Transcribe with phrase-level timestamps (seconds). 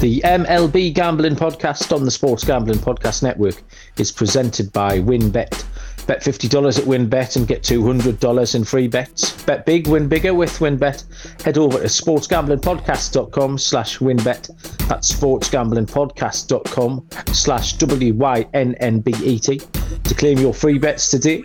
[0.00, 3.62] The MLB Gambling Podcast on the Sports Gambling Podcast Network
[3.98, 6.06] is presented by WynnBET.
[6.06, 9.42] Bet $50 at WynnBET and get $200 in free bets.
[9.42, 11.42] Bet big, win bigger with WynnBET.
[11.42, 14.88] Head over to sportsgamblingpodcast.com slash WynnBET.
[14.88, 21.44] That's sportsgamblingpodcast.com slash W-Y-N-N-B-E-T to claim your free bets today.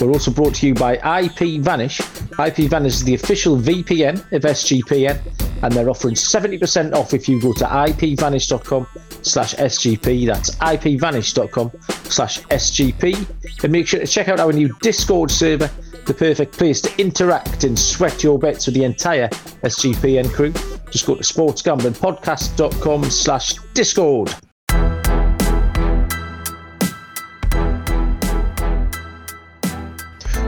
[0.00, 2.00] We're also brought to you by IP Vanish.
[2.38, 5.20] IP Vanish is the official VPN of SGPN,
[5.62, 8.86] and they're offering 70% off if you go to ipvanish.com
[9.22, 10.26] slash SGP.
[10.26, 11.70] That's ipvanish.com
[12.04, 13.62] slash SGP.
[13.62, 15.70] And make sure to check out our new Discord server,
[16.06, 19.28] the perfect place to interact and sweat your bets with the entire
[19.62, 20.52] SGPN crew.
[20.90, 24.34] Just go to sportsgamblingpodcast.com slash Discord.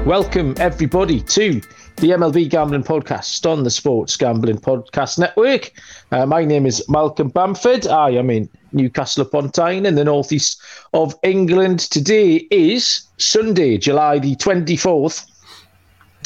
[0.04, 1.62] Welcome, everybody, to
[1.96, 5.72] the MLB Gambling Podcast on the Sports Gambling Podcast Network.
[6.10, 7.86] Uh, my name is Malcolm Bamford.
[7.86, 10.60] I am in Newcastle upon Tyne in the northeast
[10.92, 11.80] of England.
[11.80, 15.24] Today is Sunday, July the 24th.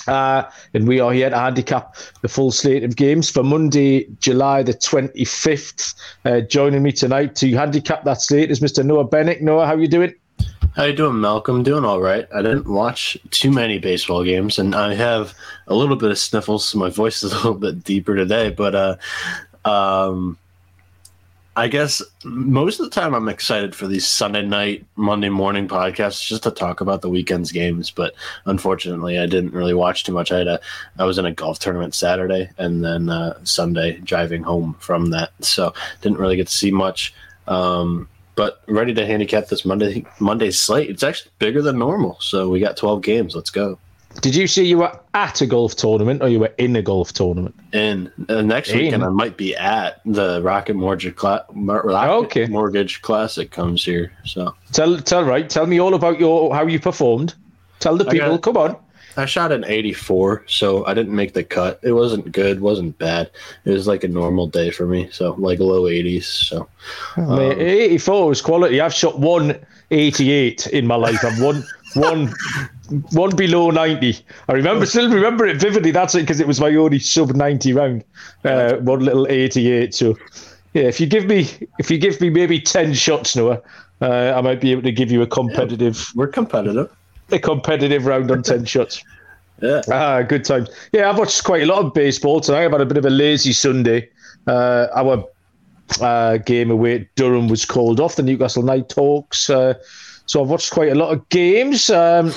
[0.07, 4.63] Uh, and we are here to handicap the full slate of games for Monday, July
[4.63, 5.95] the 25th.
[6.25, 8.85] Uh, joining me tonight to handicap that slate is Mr.
[8.85, 9.43] Noah Bennett.
[9.43, 10.15] Noah, how are you doing?
[10.77, 11.63] How you doing, Malcolm?
[11.63, 12.29] Doing all right.
[12.33, 15.35] I didn't watch too many baseball games, and I have
[15.67, 18.51] a little bit of sniffles, so my voice is a little bit deeper today.
[18.51, 18.97] But uh,
[19.65, 20.39] um,
[21.57, 26.25] I guess most of the time I'm excited for these Sunday night, Monday morning podcasts
[26.25, 27.91] just to talk about the weekend's games.
[27.91, 30.31] But unfortunately, I didn't really watch too much.
[30.31, 30.61] I had a,
[30.97, 35.33] I was in a golf tournament Saturday, and then uh, Sunday driving home from that,
[35.41, 37.13] so didn't really get to see much.
[37.49, 38.09] Um,
[38.39, 40.89] but ready to handicap this Monday Monday slate.
[40.89, 43.35] It's actually bigger than normal, so we got twelve games.
[43.35, 43.79] Let's go.
[44.23, 47.13] Did you see you were at a golf tournament or you were in a golf
[47.13, 47.55] tournament?
[47.73, 48.79] In uh, next in.
[48.79, 52.47] weekend, I might be at the Rocket Mortgage, Cla- Rocket okay.
[52.47, 54.13] Mortgage Classic comes here.
[54.25, 57.35] So tell tell right, tell me all about your how you performed.
[57.81, 58.77] Tell the people, got, come on.
[59.19, 61.81] I shot an 84, so I didn't make the cut.
[61.83, 63.29] It wasn't good, wasn't bad.
[63.65, 66.23] It was like a normal day for me, so like low 80s.
[66.23, 66.69] So
[67.17, 68.81] um, 84 was quality.
[68.81, 69.59] I've shot one
[69.91, 71.25] 88 in my life.
[71.25, 71.65] I've one
[71.95, 72.33] one
[73.11, 74.17] one below 90.
[74.49, 75.91] I remember still remember it vividly.
[75.91, 78.05] That's it because it was my only sub 90 round.
[78.45, 79.95] Uh, one little 88.
[79.97, 80.17] So
[80.75, 81.49] yeah, if you give me
[81.81, 83.63] if you give me maybe 10 shots, Noah,
[84.01, 85.97] uh, I might be able to give you a competitive.
[85.97, 86.89] Yeah, we're competitive
[87.31, 89.05] a competitive round on 10 shots.
[89.61, 89.83] Yeah.
[89.91, 90.67] Ah, good time.
[90.93, 92.65] Yeah, I've watched quite a lot of baseball tonight.
[92.65, 94.09] I've had a bit of a lazy Sunday.
[94.47, 95.25] Uh, our
[96.01, 99.51] uh, game away at Durham was called off, the Newcastle Nighthawks.
[99.51, 99.75] Uh,
[100.27, 101.91] so I've watched quite a lot of games.
[101.91, 102.33] Um,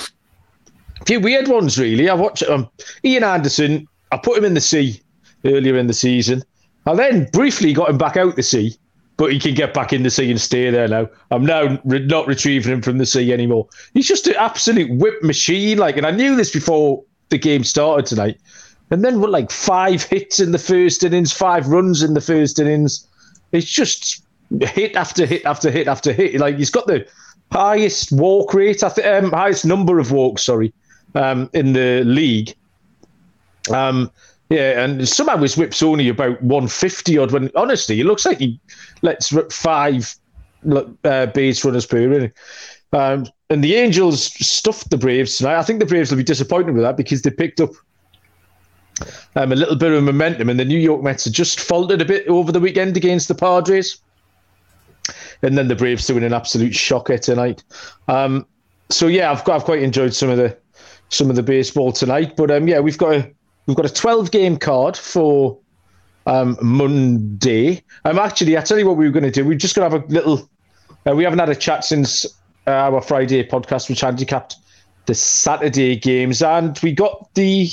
[1.00, 2.08] a few weird ones, really.
[2.08, 2.68] I watched um,
[3.04, 3.86] Ian Anderson.
[4.10, 5.00] I put him in the sea
[5.44, 6.42] earlier in the season.
[6.86, 8.76] I then briefly got him back out the sea
[9.16, 11.08] but he can get back in the sea and stay there now.
[11.30, 13.68] I'm now re- not retrieving him from the sea anymore.
[13.94, 15.78] He's just an absolute whip machine.
[15.78, 18.38] Like, and I knew this before the game started tonight.
[18.90, 22.58] And then what, like five hits in the first innings, five runs in the first
[22.58, 23.06] innings.
[23.52, 24.22] It's just
[24.60, 26.38] hit after hit after hit after hit.
[26.40, 27.06] Like he's got the
[27.50, 30.72] highest walk rate, I think, um, highest number of walks, sorry,
[31.14, 32.54] um, in the league.
[33.70, 34.10] Um,
[34.52, 37.32] yeah, and somehow his whip's only about 150 odd.
[37.32, 38.60] When honestly, it looks like he
[39.00, 40.14] lets five
[41.04, 42.32] uh, base runners per inning.
[42.92, 45.58] Um, and the Angels stuffed the Braves tonight.
[45.58, 47.70] I think the Braves will be disappointed with that because they picked up
[49.34, 52.04] um, a little bit of momentum, and the New York Mets had just faltered a
[52.04, 54.02] bit over the weekend against the Padres.
[55.40, 57.64] And then the Braves doing an absolute shocker tonight.
[58.06, 58.46] Um,
[58.90, 60.56] so yeah, I've I've quite enjoyed some of the
[61.08, 62.36] some of the baseball tonight.
[62.36, 63.32] But um, yeah, we've got a
[63.66, 65.58] we've got a 12 game card for
[66.26, 67.82] um, Monday.
[68.04, 69.44] Um, actually, I tell you what we were going to do.
[69.44, 70.48] We're just going to have a little.
[71.06, 72.26] Uh, we haven't had a chat since
[72.66, 74.56] uh, our Friday podcast, which handicapped
[75.06, 77.68] the Saturday games, and we got the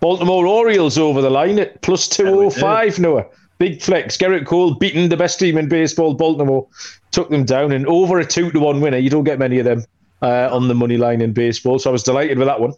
[0.00, 2.98] Baltimore Orioles over the line at plus two oh five.
[2.98, 3.26] Noah,
[3.58, 4.16] big flex.
[4.16, 6.14] Gerrit Cole beating the best team in baseball.
[6.14, 6.66] Baltimore
[7.10, 8.98] took them down, and over a two to one winner.
[8.98, 9.84] You don't get many of them
[10.22, 12.72] uh, on the money line in baseball, so I was delighted with that one.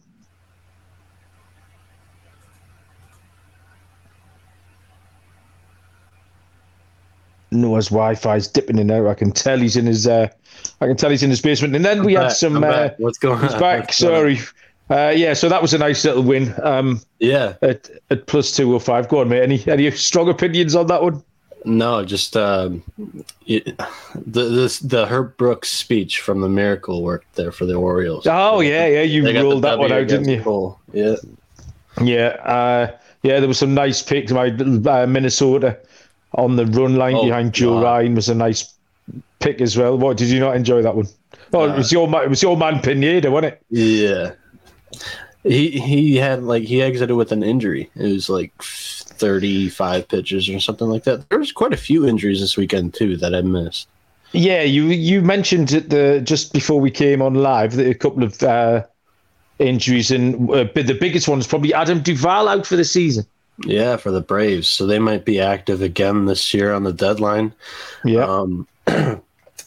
[7.50, 9.09] Noah's Wi-Fi is dipping in there.
[9.09, 10.06] I can tell he's in his.
[10.06, 10.29] Uh,
[10.81, 11.75] I can tell he's in his basement.
[11.75, 12.62] And then I'm we back, had some.
[12.62, 13.49] Uh, What's going on?
[13.49, 13.93] He's back.
[13.93, 14.41] Sorry.
[14.91, 16.55] Uh, yeah, so that was a nice little win.
[16.62, 17.55] Um, yeah.
[17.61, 19.09] At, at plus two or five.
[19.09, 19.43] Go on, mate.
[19.43, 21.23] Any any strong opinions on that one?
[21.65, 22.83] No, just um,
[23.47, 23.77] it,
[24.15, 28.27] the the the Herb Brooks speech from the Miracle worked there for the Orioles.
[28.27, 30.41] Oh yeah, yeah, you ruled that one out, didn't you?
[30.41, 30.79] Cole.
[30.93, 31.17] Yeah,
[32.00, 33.41] yeah, uh, yeah.
[33.41, 34.31] There was some nice picks.
[34.31, 35.77] My uh, Minnesota
[36.34, 37.80] on the run line Oh, behind Joe.
[37.82, 38.75] Ryan was a nice
[39.40, 39.96] pick as well.
[39.96, 41.06] What did you not enjoy that one?
[41.52, 43.62] Oh, it Uh, was your ma- it was your man Pineda, wasn't it?
[43.70, 44.32] Yeah.
[45.44, 47.88] He he had like he exited with an injury.
[47.96, 51.28] It was like 35 pitches or something like that.
[51.30, 53.88] There was quite a few injuries this weekend too that I missed.
[54.32, 58.22] Yeah, you you mentioned it the just before we came on live that a couple
[58.22, 58.84] of uh,
[59.58, 63.25] injuries and uh, the biggest one is probably Adam Duvall out for the season.
[63.64, 64.69] Yeah, for the Braves.
[64.69, 67.52] So they might be active again this year on the deadline.
[68.05, 68.66] Yeah, Um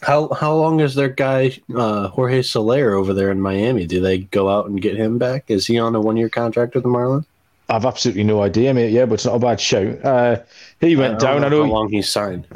[0.02, 3.86] how how long is their guy uh, Jorge Soler over there in Miami?
[3.86, 5.44] Do they go out and get him back?
[5.48, 7.26] Is he on a one year contract with the Marlins?
[7.68, 8.90] I've absolutely no idea, mate.
[8.92, 10.04] Yeah, but it's not a bad shout.
[10.04, 10.42] Uh,
[10.80, 11.44] he went don't down.
[11.44, 12.46] I know how long he signed.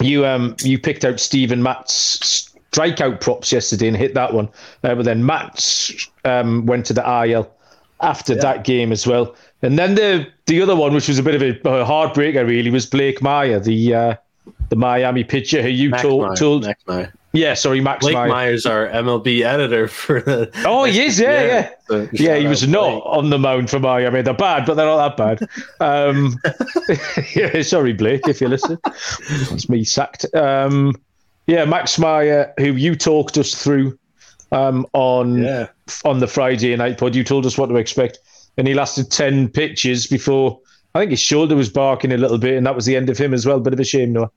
[0.00, 4.48] you um you picked out Steven Matz strikeout props yesterday and hit that one,
[4.84, 5.90] uh, but then Matt
[6.24, 7.50] um went to the IL
[8.00, 8.40] after Yeah.
[8.42, 9.34] that game as well.
[9.62, 11.50] And then the the other one, which was a bit of a,
[11.80, 14.14] a heartbreaker, really, was Blake Meyer, the uh,
[14.68, 17.12] the Miami pitcher who you Max told, Meyer, told Max Meyer.
[17.32, 18.28] yeah, sorry, Max Blake Meyer.
[18.28, 20.50] Myers, our MLB editor for the.
[20.64, 21.70] Oh, he is, yeah, yeah.
[21.88, 24.06] So Yeah, he was out not on the mound for Miami.
[24.06, 25.48] I mean they're bad, but they're not that bad.
[25.80, 26.38] Um,
[27.34, 28.78] yeah, sorry, Blake, if you listen.
[28.84, 30.26] It's me sacked.
[30.34, 30.94] Um,
[31.46, 33.98] yeah, Max Meyer, who you talked us through
[34.52, 35.68] um, on Yeah,
[36.04, 37.14] on the Friday night pod.
[37.14, 38.18] You told us what to expect,
[38.56, 40.60] and he lasted ten pitches before.
[40.94, 43.18] I think his shoulder was barking a little bit, and that was the end of
[43.18, 43.60] him as well.
[43.60, 44.30] Bit of a shame, Noah.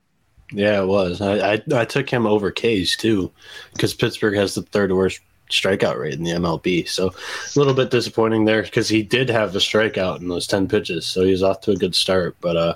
[0.52, 1.20] yeah, it was.
[1.20, 3.30] I I, I took him over Case too,
[3.72, 5.20] because Pittsburgh has the third worst
[5.50, 6.86] strikeout rate in the MLB.
[6.88, 10.68] So a little bit disappointing there because he did have the strikeout in those ten
[10.68, 12.36] pitches, so he was off to a good start.
[12.40, 12.74] But uh,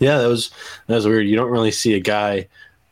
[0.00, 0.50] yeah, that was
[0.86, 1.26] that was weird.
[1.26, 2.46] You don't really see a guy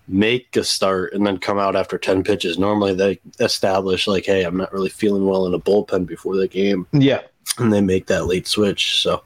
[0.09, 4.45] make a start and then come out after 10 pitches normally they establish like hey
[4.45, 7.23] i'm not really feeling well in a bullpen before the game Yeah,
[7.59, 9.23] and they make that late switch so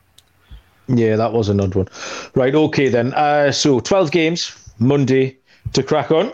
[0.89, 1.89] Yeah, that was an odd one.
[2.35, 3.15] Right, okay then.
[3.15, 5.37] Uh, so 12 games, Monday
[5.73, 6.33] to crack on.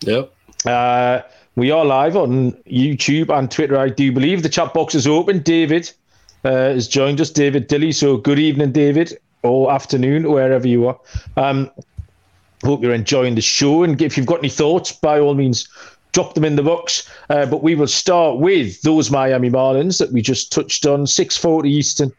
[0.00, 0.32] yep
[0.66, 1.20] Uh,
[1.56, 4.42] we are live on YouTube and Twitter, I do believe.
[4.42, 5.40] The chat box is open.
[5.40, 5.90] David
[6.44, 7.92] uh, has joined us, David Dilly.
[7.92, 10.98] So good evening, David, or afternoon, wherever you are.
[11.36, 11.70] Um,
[12.64, 13.82] hope you're enjoying the show.
[13.82, 15.68] And if you've got any thoughts, by all means,
[16.12, 17.08] drop them in the box.
[17.28, 21.06] Uh, but we will start with those Miami Marlins that we just touched on.
[21.06, 22.12] 6:40 Eastern.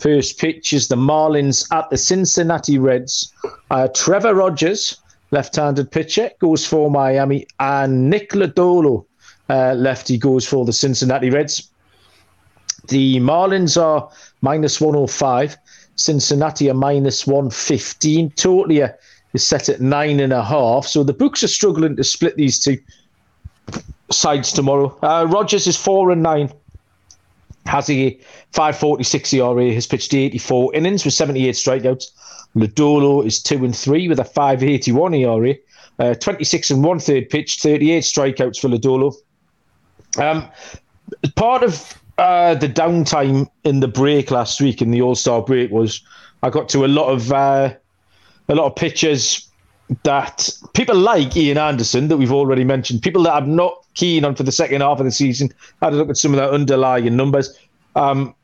[0.00, 3.32] First pitch is the Marlins at the Cincinnati Reds.
[3.70, 4.96] Uh, Trevor Rogers,
[5.30, 9.04] left-handed pitcher, goes for Miami, and Nick Lodolo,
[9.50, 11.70] uh, lefty, goes for the Cincinnati Reds.
[12.88, 14.08] The Marlins are
[14.40, 15.56] minus 105.
[15.96, 18.30] Cincinnati are minus 115.
[18.30, 18.94] Totalia
[19.34, 20.86] is set at nine and a half.
[20.86, 22.78] So the books are struggling to split these two
[24.14, 24.96] sides tomorrow.
[25.02, 26.50] Uh, Rogers is four and nine.
[27.66, 28.18] Has a
[28.52, 32.10] 546 ERA, has pitched 84 innings with 78 strikeouts.
[32.54, 35.54] Lodolo is two and three with a 581 ERA.
[35.98, 39.14] Uh, 26 and one third pitched, 38 strikeouts for Lodolo.
[40.18, 40.48] Um,
[41.36, 45.70] part of uh, the downtime in the break last week in the All Star break
[45.70, 46.02] was
[46.42, 47.74] I got to a lot of uh,
[48.48, 49.48] a lot of pitchers
[50.02, 53.02] that people like Ian Anderson that we've already mentioned.
[53.02, 55.52] People that I'm not keen on for the second half of the season.
[55.82, 57.58] I had a look at some of their underlying numbers.
[57.94, 58.34] Um,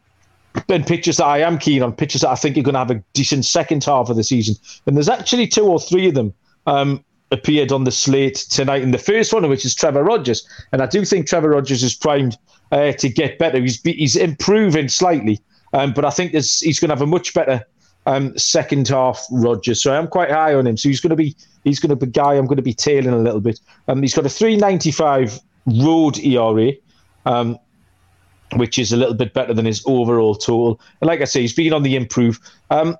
[0.68, 2.90] and pitchers that I am keen on, pitchers that I think are going to have
[2.90, 4.56] a decent second half of the season.
[4.86, 6.34] And there's actually two or three of them
[6.66, 8.82] um, appeared on the slate tonight.
[8.82, 11.94] And the first one, which is Trevor Rogers, and I do think Trevor Rogers is
[11.94, 12.36] primed
[12.72, 13.60] uh, to get better.
[13.60, 15.40] He's he's improving slightly,
[15.72, 17.64] um, but I think he's going to have a much better
[18.06, 19.24] um, second half.
[19.30, 20.76] Rogers, so I'm quite high on him.
[20.76, 23.12] So he's going to be he's going to be guy I'm going to be tailing
[23.12, 23.60] a little bit.
[23.88, 26.72] Um, he's got a 3.95 road ERA.
[27.26, 27.58] Um,
[28.56, 30.80] which is a little bit better than his overall total.
[31.00, 32.40] And like I say, he's been on the improve.
[32.70, 32.96] Um,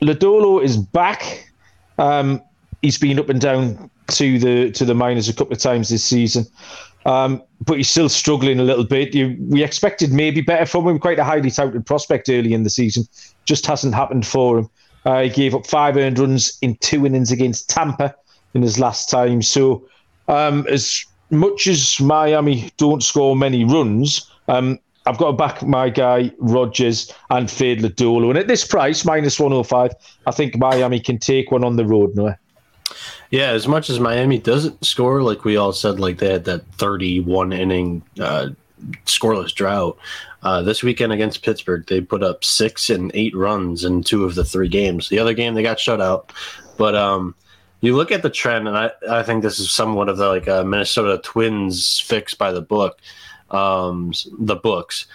[0.00, 1.52] is back.
[1.98, 2.42] Um,
[2.82, 6.04] he's been up and down to the to the minors a couple of times this
[6.04, 6.46] season,
[7.06, 9.14] um, but he's still struggling a little bit.
[9.14, 10.98] You, we expected maybe better from him.
[10.98, 13.04] Quite a highly touted prospect early in the season,
[13.44, 14.70] just hasn't happened for him.
[15.04, 18.14] Uh, he gave up five earned runs in two innings against Tampa
[18.54, 19.42] in his last time.
[19.42, 19.88] So,
[20.28, 25.90] um, as much as Miami don't score many runs, um, I've got to back my
[25.90, 28.28] guy Rogers and Fade Lodolo.
[28.28, 29.92] And at this price, minus 105,
[30.26, 32.38] I think Miami can take one on the road, Noah.
[33.30, 36.66] Yeah, as much as Miami doesn't score, like we all said, like they had that
[36.74, 38.50] 31 inning uh,
[39.06, 39.98] scoreless drought.
[40.42, 44.34] Uh, this weekend against Pittsburgh, they put up six and eight runs in two of
[44.34, 45.08] the three games.
[45.08, 46.32] The other game, they got shut out.
[46.76, 47.34] But um,
[47.80, 50.48] you look at the trend, and I, I think this is somewhat of the like
[50.48, 52.98] a Minnesota Twins fix by the book,
[53.50, 55.06] um, the books.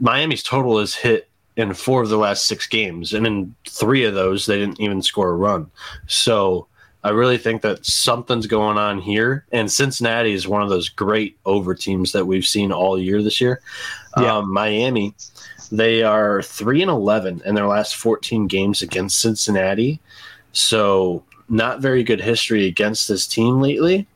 [0.00, 4.14] Miami's total is hit in four of the last six games, and in three of
[4.14, 5.68] those, they didn't even score a run.
[6.06, 6.68] So
[7.04, 9.44] I really think that something's going on here.
[9.52, 13.40] And Cincinnati is one of those great over teams that we've seen all year this
[13.40, 13.60] year.
[14.16, 14.38] Yeah.
[14.38, 15.14] Um, Miami,
[15.70, 20.00] they are three and eleven in their last fourteen games against Cincinnati.
[20.52, 24.06] So not very good history against this team lately.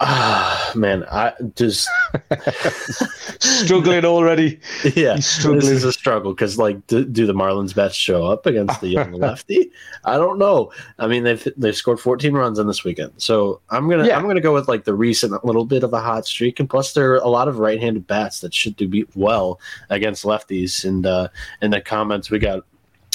[0.00, 1.88] Ah, man, I just
[3.40, 4.60] struggling already.
[4.94, 5.60] Yeah, struggling.
[5.60, 8.88] this is a struggle because, like, do, do, the Marlins bats show up against the
[8.88, 9.70] young lefty?
[10.04, 10.72] I don't know.
[10.98, 14.16] I mean, they've they've scored 14 runs on this weekend, so I'm gonna yeah.
[14.16, 16.92] I'm gonna go with like the recent little bit of a hot streak, and plus
[16.92, 20.84] there are a lot of right-handed bats that should do well against lefties.
[20.84, 21.28] And uh,
[21.60, 22.64] in the comments, we got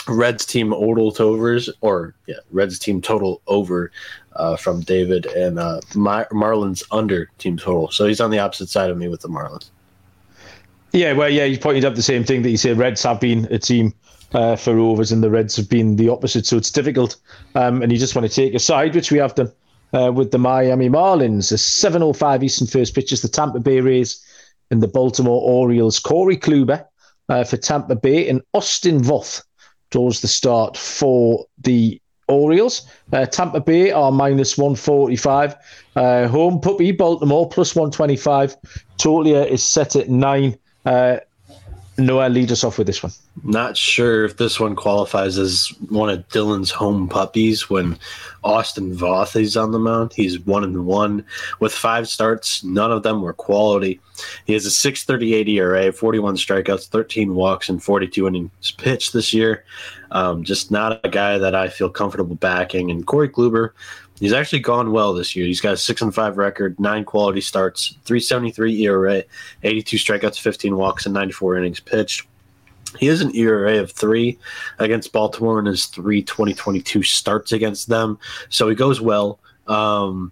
[0.08, 3.92] Reds team total overs or yeah, Reds team total over
[4.36, 7.92] uh, from David and uh, Mar- Marlins under team total.
[7.92, 9.70] So he's on the opposite side of me with the Marlins.
[10.92, 12.78] Yeah, well, yeah, you pointed out the same thing that you said.
[12.78, 13.94] Reds have been a team
[14.34, 16.46] uh, for overs, and the Reds have been the opposite.
[16.46, 17.18] So it's difficult,
[17.56, 19.52] um, and you just want to take a side, which we have done
[19.94, 21.50] uh, with the Miami Marlins.
[21.50, 24.24] The 7:05 Eastern first pitches, the Tampa Bay Rays
[24.70, 26.00] and the Baltimore Orioles.
[26.00, 26.86] Corey Kluber
[27.30, 29.44] uh, for Tampa Bay and Austin Voth
[29.92, 32.02] draws the start for the
[32.34, 32.88] Orioles.
[33.12, 35.56] Uh, Tampa Bay are minus 145.
[35.96, 38.56] Uh, home puppy, Baltimore, plus 125.
[38.98, 40.58] Tolia is set at nine.
[40.86, 41.18] Uh,
[41.98, 43.12] Noah, lead us off with this one.
[43.44, 48.00] Not sure if this one qualifies as one of Dylan's home puppies when
[48.44, 50.12] Austin Voth is on the mound.
[50.14, 51.24] He's one and one
[51.60, 52.64] with five starts.
[52.64, 54.00] None of them were quality.
[54.46, 59.64] He has a 638 ERA, 41 strikeouts, 13 walks, and 42 innings pitched this year.
[60.12, 62.90] Um, just not a guy that I feel comfortable backing.
[62.90, 63.72] And Corey Kluber,
[64.24, 65.46] he's actually gone well this year.
[65.46, 69.24] He's got a six and five record, nine quality starts, 373 ERA,
[69.64, 72.26] 82 strikeouts, 15 walks, and 94 innings pitched.
[72.98, 74.40] He has an ERA of three
[74.80, 78.18] against Baltimore in his three 2022 starts against them.
[78.48, 79.40] So he goes well.
[79.68, 80.32] Um,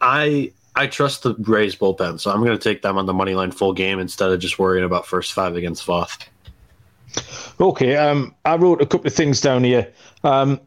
[0.00, 3.34] I I trust the Rays bullpen, so I'm going to take them on the money
[3.34, 6.26] line full game instead of just worrying about first five against Voth.
[7.60, 9.92] Okay, um, I wrote a couple of things down here.
[10.24, 10.58] Um,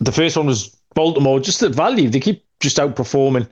[0.00, 2.10] the first one was Baltimore, just the value.
[2.10, 3.48] They keep just outperforming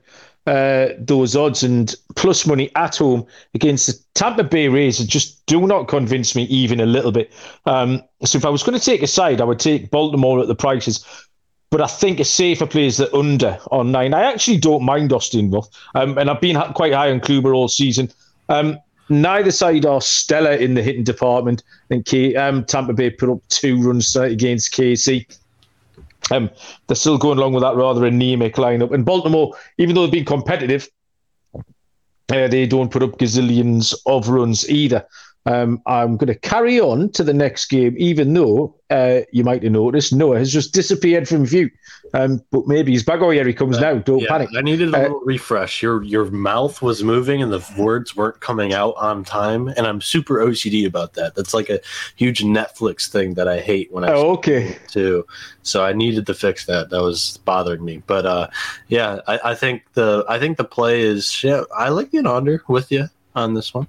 [0.48, 3.24] uh, those odds and plus money at home
[3.54, 7.32] against the Tampa Bay Rays just do not convince me even a little bit.
[7.66, 10.48] Um, so if I was going to take a side, I would take Baltimore at
[10.48, 11.04] the prices.
[11.70, 14.12] But I think a safer play is the under on nine.
[14.12, 17.68] I actually don't mind Austin Voth, um, and I've been quite high on Kluber all
[17.68, 18.10] season.
[18.48, 18.76] Um,
[19.08, 21.62] neither side are stellar in the hitting department.
[21.84, 25.26] I think K- um, Tampa Bay put up two runs against KC.
[26.32, 26.50] Um,
[26.86, 28.92] they're still going along with that rather anemic lineup.
[28.92, 30.88] And Baltimore, even though they've been competitive,
[31.54, 35.06] uh, they don't put up gazillions of runs either.
[35.46, 39.62] Um, I'm going to carry on to the next game, even though uh, you might
[39.62, 41.70] have noticed Noah has just disappeared from view.
[42.14, 43.20] Um, but maybe he's back.
[43.20, 43.94] Oh, here he comes uh, now.
[43.98, 44.48] Don't yeah, panic.
[44.56, 45.82] I needed a uh, little refresh.
[45.82, 50.00] Your your mouth was moving and the words weren't coming out on time, and I'm
[50.00, 51.34] super OCD about that.
[51.34, 51.80] That's like a
[52.16, 54.12] huge Netflix thing that I hate when I.
[54.12, 54.76] Oh, okay.
[54.88, 55.26] Too.
[55.62, 56.90] So I needed to fix that.
[56.90, 58.02] That was bothering me.
[58.06, 58.48] But uh,
[58.88, 61.62] yeah, I, I think the I think the play is yeah.
[61.76, 63.88] I like the under with you on this one.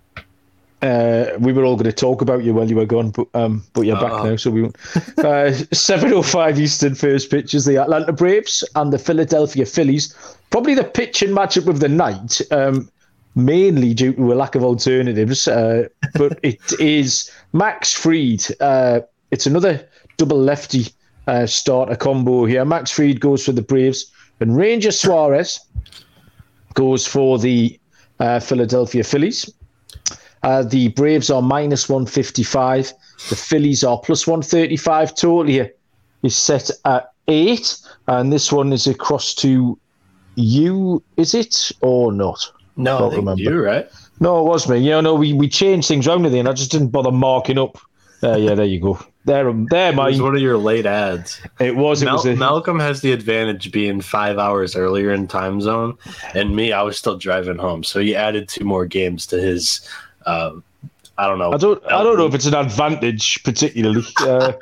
[0.82, 3.64] Uh, we were all going to talk about you while you were gone, but um,
[3.74, 4.76] but you're uh back now, so we won't.
[5.18, 10.14] Uh, 7:05 Eastern first pitches the Atlanta Braves and the Philadelphia Phillies.
[10.52, 12.92] Probably the pitching matchup of the night, um,
[13.34, 15.48] mainly due to a lack of alternatives.
[15.48, 18.44] Uh, but it is Max Fried.
[18.62, 19.00] Uh,
[19.32, 20.88] it's another double lefty
[21.26, 22.64] uh, starter combo here.
[22.66, 25.60] Max Fried goes for the Braves, and Ranger Suarez
[26.76, 27.80] goes for the
[28.20, 29.52] uh, Philadelphia Phillies.
[30.48, 32.94] Uh, the Braves are minus 155.
[33.28, 35.14] The Phillies are plus 135.
[35.14, 35.74] Total here
[36.24, 37.78] is set at eight.
[38.08, 39.78] And this one is across to
[40.36, 42.50] you, is it or not?
[42.78, 43.42] No, I remember.
[43.42, 43.90] you, right?
[44.22, 44.78] No, it was me.
[44.78, 47.78] Yeah, no, we, we changed things around and I just didn't bother marking up.
[48.24, 48.98] Uh, yeah, there you go.
[49.26, 50.08] There, there, my.
[50.08, 51.42] It was one of your late ads.
[51.60, 52.02] It was.
[52.02, 52.36] It Mal- was a...
[52.38, 55.98] Malcolm has the advantage being five hours earlier in time zone,
[56.34, 59.82] and me, I was still driving home, so he added two more games to his
[60.28, 60.64] um,
[61.18, 61.52] I don't know.
[61.52, 61.84] I don't.
[61.86, 64.54] I don't know if it's an advantage particularly, uh,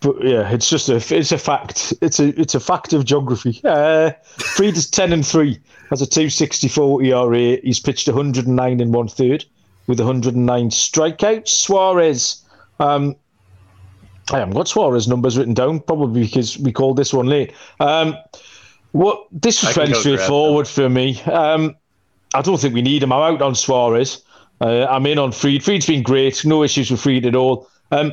[0.00, 0.96] but yeah, it's just a.
[1.14, 1.92] It's a fact.
[2.00, 2.40] It's a.
[2.40, 3.60] It's a fact of geography.
[3.62, 5.60] Uh, Fried is ten and three.
[5.90, 7.58] Has a two sixty four ERA.
[7.62, 9.44] He's pitched one hundred and nine in one third
[9.86, 11.48] with one hundred and nine strikeouts.
[11.48, 12.42] Suarez.
[12.80, 13.14] Um,
[14.30, 17.52] I haven't got Suarez numbers written down, probably because we called this one late.
[17.78, 18.16] Um,
[18.92, 21.20] what this was fairly straightforward for me.
[21.22, 21.76] Um,
[22.34, 23.12] I don't think we need him.
[23.12, 24.22] I'm out on Suarez.
[24.62, 25.64] Uh, I'm in on Fried.
[25.64, 26.44] Fried's been great.
[26.44, 27.68] No issues with Fried at all.
[27.90, 28.12] Um,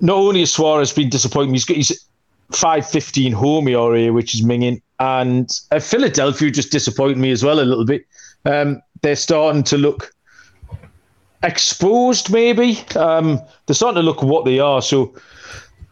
[0.00, 2.06] not only has Suarez been disappointing, he's got he's
[2.50, 4.82] 515 home ERA, which is minging.
[4.98, 8.04] And uh, Philadelphia just disappointed me as well a little bit.
[8.44, 10.12] Um, they're starting to look
[11.44, 12.80] exposed, maybe.
[12.96, 14.82] Um, they're starting to look what they are.
[14.82, 15.14] So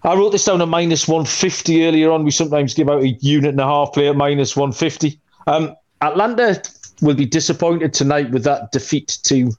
[0.02, 2.24] I wrote this down at minus 150 earlier on.
[2.24, 5.20] We sometimes give out a unit and a half play at minus 150.
[5.46, 6.60] Um, Atlanta
[7.00, 9.52] will be disappointed tonight with that defeat to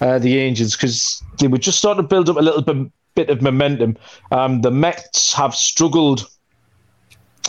[0.00, 3.30] uh, the Angels because they were just starting to build up a little bit, bit
[3.30, 3.96] of momentum.
[4.30, 6.28] Um, the Mets have struggled.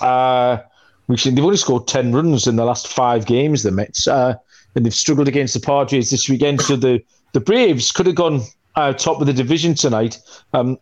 [0.02, 0.58] Uh,
[1.08, 4.36] we've seen they've only scored 10 runs in the last five games, the Mets, uh,
[4.76, 6.62] and they've struggled against the Padres this weekend.
[6.62, 7.04] So the,
[7.34, 8.42] the Braves could have gone
[8.76, 10.20] uh, top of the division tonight.
[10.54, 10.80] Um,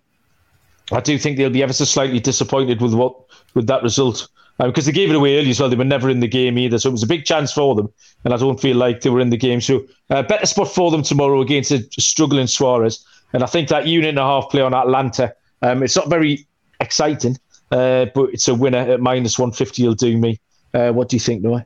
[0.91, 3.15] I do think they'll be ever so slightly disappointed with what
[3.53, 5.69] with that result because uh, they gave it away early as well.
[5.69, 7.89] They were never in the game either, so it was a big chance for them.
[8.23, 9.61] And I don't feel like they were in the game.
[9.61, 13.05] So uh, better spot for them tomorrow against a struggling Suarez.
[13.33, 15.33] And I think that unit and a half play on Atlanta.
[15.61, 16.47] Um, it's not very
[16.79, 17.37] exciting,
[17.71, 19.83] uh, but it's a winner at minus one fifty.
[19.85, 20.39] Will do me.
[20.73, 21.65] Uh, what do you think, Noah?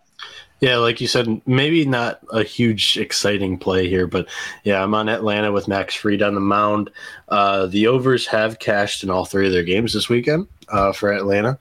[0.59, 4.27] Yeah, like you said, maybe not a huge exciting play here, but
[4.63, 6.91] yeah, I'm on Atlanta with Max Fried on the mound.
[7.29, 11.11] Uh, the overs have cashed in all three of their games this weekend uh, for
[11.11, 11.57] Atlanta.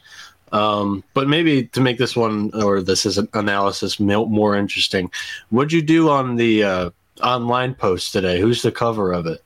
[0.52, 5.10] Um, but maybe to make this one or this is an analysis more interesting,
[5.50, 6.90] what'd you do on the uh,
[7.22, 8.40] online post today?
[8.40, 9.42] Who's the cover of it?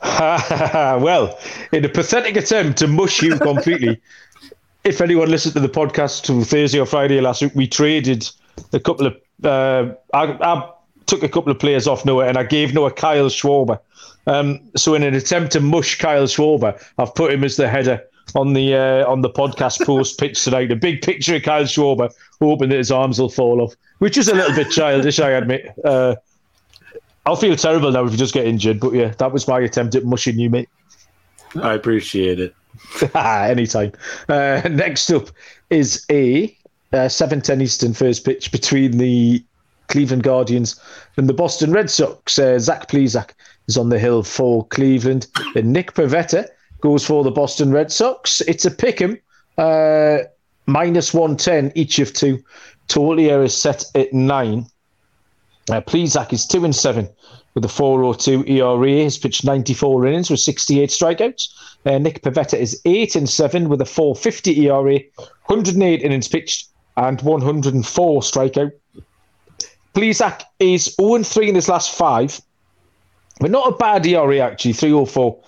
[1.02, 1.38] well,
[1.72, 4.00] in a pathetic attempt to mush you completely,
[4.84, 8.28] if anyone listened to the podcast to Thursday or Friday last week, we traded
[8.72, 9.16] a couple of.
[9.42, 10.70] Uh, I, I,
[11.06, 13.80] took a couple of players off Noah and I gave Noah Kyle Schwarber.
[14.26, 18.04] Um, so in an attempt to mush Kyle Schwarber, I've put him as the header
[18.34, 20.70] on the uh, on the podcast post pitch tonight.
[20.72, 24.28] A big picture of Kyle Schwarber, hoping that his arms will fall off, which is
[24.28, 25.72] a little bit childish, I admit.
[25.84, 26.16] Uh,
[27.26, 29.94] I'll feel terrible now if you just get injured, but yeah, that was my attempt
[29.94, 30.68] at mushing you, mate.
[31.62, 32.54] I appreciate it.
[33.14, 33.92] Anytime.
[34.28, 35.28] Uh, next up
[35.70, 36.56] is a
[36.92, 39.44] uh, 7 10 Eastern first pitch between the
[39.88, 40.80] Cleveland Guardians
[41.16, 42.38] and the Boston Red Sox.
[42.38, 43.30] Uh, Zach Plesac
[43.66, 45.26] is on the hill for Cleveland.
[45.54, 46.48] And Nick Pivetta
[46.80, 48.40] goes for the Boston Red Sox.
[48.42, 49.18] It's a pick 'em,
[49.56, 50.18] uh,
[50.66, 52.42] minus 110 each of two.
[52.88, 54.66] Totally is set at nine.
[55.70, 57.08] Uh, Plesac is 2 and 7
[57.54, 59.02] with a 402 ERA.
[59.02, 61.48] He's pitched 94 innings with 68 strikeouts.
[61.84, 65.00] Uh, Nick Pivetta is 8 and 7 with a 450 ERA,
[65.46, 68.72] 108 innings pitched, and 104 strikeout.
[69.94, 72.40] Plesac is 0 3 in his last five,
[73.40, 75.38] but not a bad ERA actually, 304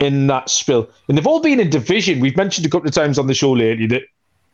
[0.00, 0.88] in that spill.
[1.08, 2.20] And they've all been in division.
[2.20, 4.02] We've mentioned a couple of times on the show lately that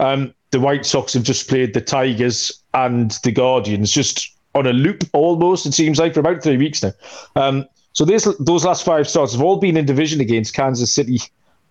[0.01, 4.73] um, the White Sox have just played the Tigers and the Guardians just on a
[4.73, 6.93] loop almost, it seems like, for about three weeks now.
[7.37, 11.21] Um, so this, those last five starts have all been in division against Kansas City,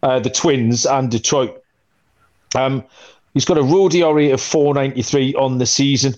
[0.03, 1.62] uh, the Twins, and Detroit.
[2.55, 2.84] Um,
[3.34, 6.13] he's got a road ERA of 493 on the season.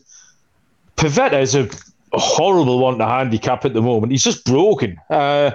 [0.97, 1.69] Pivetta is a
[2.13, 4.11] horrible one to handicap at the moment.
[4.11, 4.99] He's just broken.
[5.09, 5.51] Uh,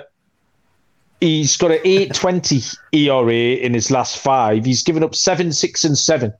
[1.21, 4.65] he's got an 820 ERA in his last five.
[4.65, 6.33] He's given up seven, six, and seven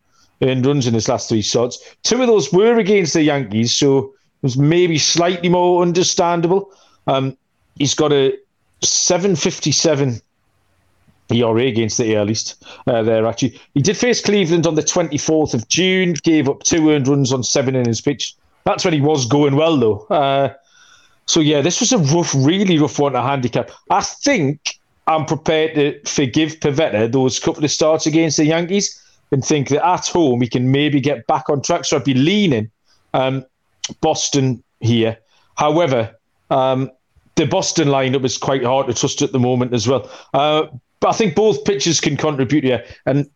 [0.43, 1.79] earned runs in his last three shots.
[2.03, 4.13] Two of those were against the Yankees, so it
[4.43, 6.71] was maybe slightly more understandable.
[7.07, 7.37] Um,
[7.77, 8.37] he's got a
[8.83, 10.21] 757
[11.31, 13.61] ERA against the AL East uh, there, actually.
[13.75, 17.43] He did face Cleveland on the 24th of June, gave up two earned runs on
[17.43, 18.37] seven innings pitched.
[18.65, 20.07] That's when he was going well, though.
[20.09, 20.55] Uh,
[21.29, 23.71] so, yeah, this was a rough, really rough one to handicap.
[23.91, 28.99] I think I'm prepared to forgive Pivetta those couple of starts against the Yankees
[29.31, 31.85] and think that at home he can maybe get back on track.
[31.85, 32.71] So I'd be leaning
[33.13, 33.45] um,
[34.01, 35.19] Boston here.
[35.57, 36.17] However,
[36.51, 36.91] um,
[37.35, 40.11] the Boston lineup is quite hard to trust at the moment as well.
[40.33, 40.67] Uh,
[41.01, 42.87] but I think both pitchers can contribute here.
[43.05, 43.29] And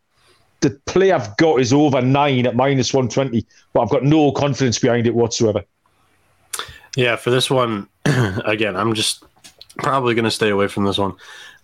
[0.61, 4.79] the play I've got is over nine at minus 120, but I've got no confidence
[4.79, 5.63] behind it whatsoever.
[6.97, 9.25] Yeah, for this one, again, I'm just
[9.79, 11.15] probably going to stay away from this one.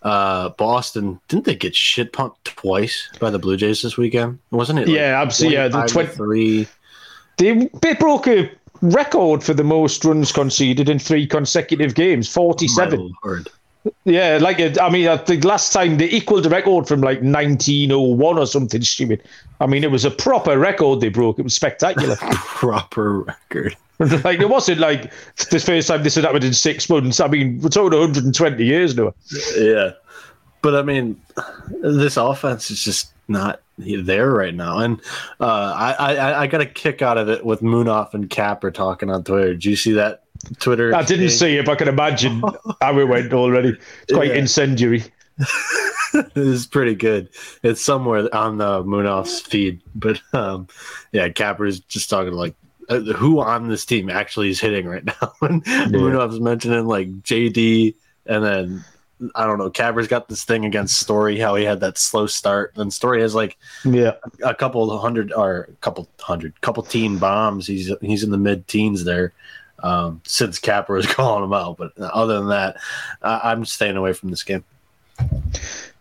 [0.02, 4.38] Uh, Boston, didn't they get shit pumped twice by the Blue Jays this weekend?
[4.50, 4.86] Wasn't it?
[4.86, 5.56] Like yeah, absolutely.
[5.56, 6.68] Yeah, the 23.
[7.36, 13.12] They, they broke a record for the most runs conceded in three consecutive games 47.
[14.04, 18.38] Yeah, like I mean, I think last time they equaled the record from like 1901
[18.38, 19.22] or something stupid.
[19.60, 21.38] I mean, it was a proper record they broke.
[21.38, 22.16] It was spectacular.
[22.20, 23.76] proper record.
[24.24, 25.12] like it wasn't like
[25.50, 27.18] the first time this had happened in six months.
[27.18, 29.12] I mean, we're talking 120 years now.
[29.56, 29.90] Yeah,
[30.62, 31.20] but I mean,
[31.80, 34.78] this offense is just not there right now.
[34.78, 35.00] And
[35.40, 39.10] uh, I, I, I got a kick out of it with Munaf and Capper talking
[39.10, 39.52] on Twitter.
[39.54, 40.22] Did you see that
[40.60, 40.94] Twitter.
[40.94, 41.38] I didn't exchange.
[41.40, 42.42] see it, but I can imagine
[42.80, 43.76] how it went already.
[44.02, 44.36] It's quite Yeah.
[44.36, 45.04] incendiary.
[46.14, 47.29] it is pretty good.
[47.62, 50.68] It's somewhere on the Munoz feed, but um,
[51.12, 52.55] yeah, Capper's just talking like
[52.88, 55.33] uh, who on this team actually is hitting right now.
[55.42, 57.94] and Munaf's mentioning like JD,
[58.27, 58.85] and then
[59.35, 59.68] I don't know.
[59.70, 62.72] Capper's got this thing against Story, how he had that slow start.
[62.77, 64.12] And Story has like Yeah.
[64.44, 67.66] a couple hundred or a couple hundred, couple teen bombs.
[67.66, 69.33] He's he's in the mid teens there.
[69.81, 72.79] Um, since Capper was calling him out, but other than that,
[73.22, 74.64] I I'm staying away from this game.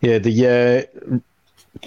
[0.02, 1.18] Yeah, the uh,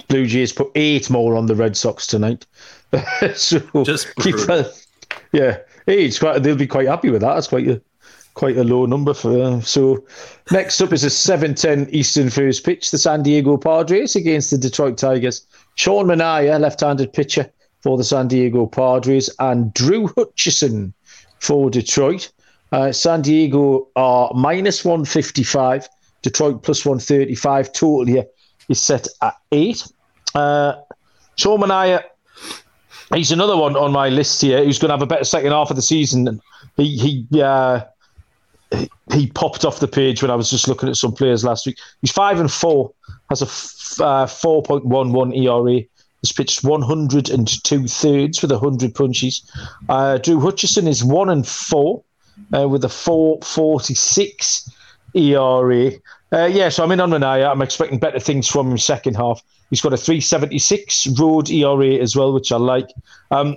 [0.08, 2.46] Blue Jays put eight more on the Red Sox tonight.
[3.34, 4.36] so Just keep
[5.32, 7.34] yeah, hey, it's quite, they'll be quite happy with that.
[7.34, 7.80] That's quite a
[8.34, 9.32] quite a low number for.
[9.32, 9.60] them.
[9.60, 10.04] so
[10.50, 12.90] next up is a seven ten Eastern first pitch.
[12.90, 15.46] The San Diego Padres against the Detroit Tigers.
[15.74, 20.92] Sean Manaea, left-handed pitcher for the San Diego Padres, and Drew Hutchison
[21.38, 22.30] for Detroit.
[22.72, 25.88] Uh, San Diego are minus one fifty five.
[26.22, 27.72] Detroit plus one thirty five.
[27.72, 28.24] Total here
[28.68, 29.86] is set at eight.
[30.34, 30.74] Uh,
[31.36, 32.04] Sean Manaea
[33.14, 35.70] he's another one on my list here who's going to have a better second half
[35.70, 36.40] of the season.
[36.76, 37.82] He he uh,
[39.12, 41.78] he, popped off the page when I was just looking at some players last week.
[42.00, 42.92] He's five and four,
[43.28, 43.42] has
[44.00, 45.82] a uh, four point one one ERA.
[46.22, 49.50] He's pitched one hundred and two thirds with hundred punches.
[49.88, 52.04] Uh, Drew Hutchison is one and four
[52.54, 54.70] uh, with a four forty six
[55.14, 55.92] ERA.
[56.32, 57.50] Uh, yeah, so I'm in on Manaea.
[57.50, 59.42] I'm expecting better things from him second half.
[59.70, 62.88] He's got a 376 road ERA as well, which I like.
[63.30, 63.56] Um,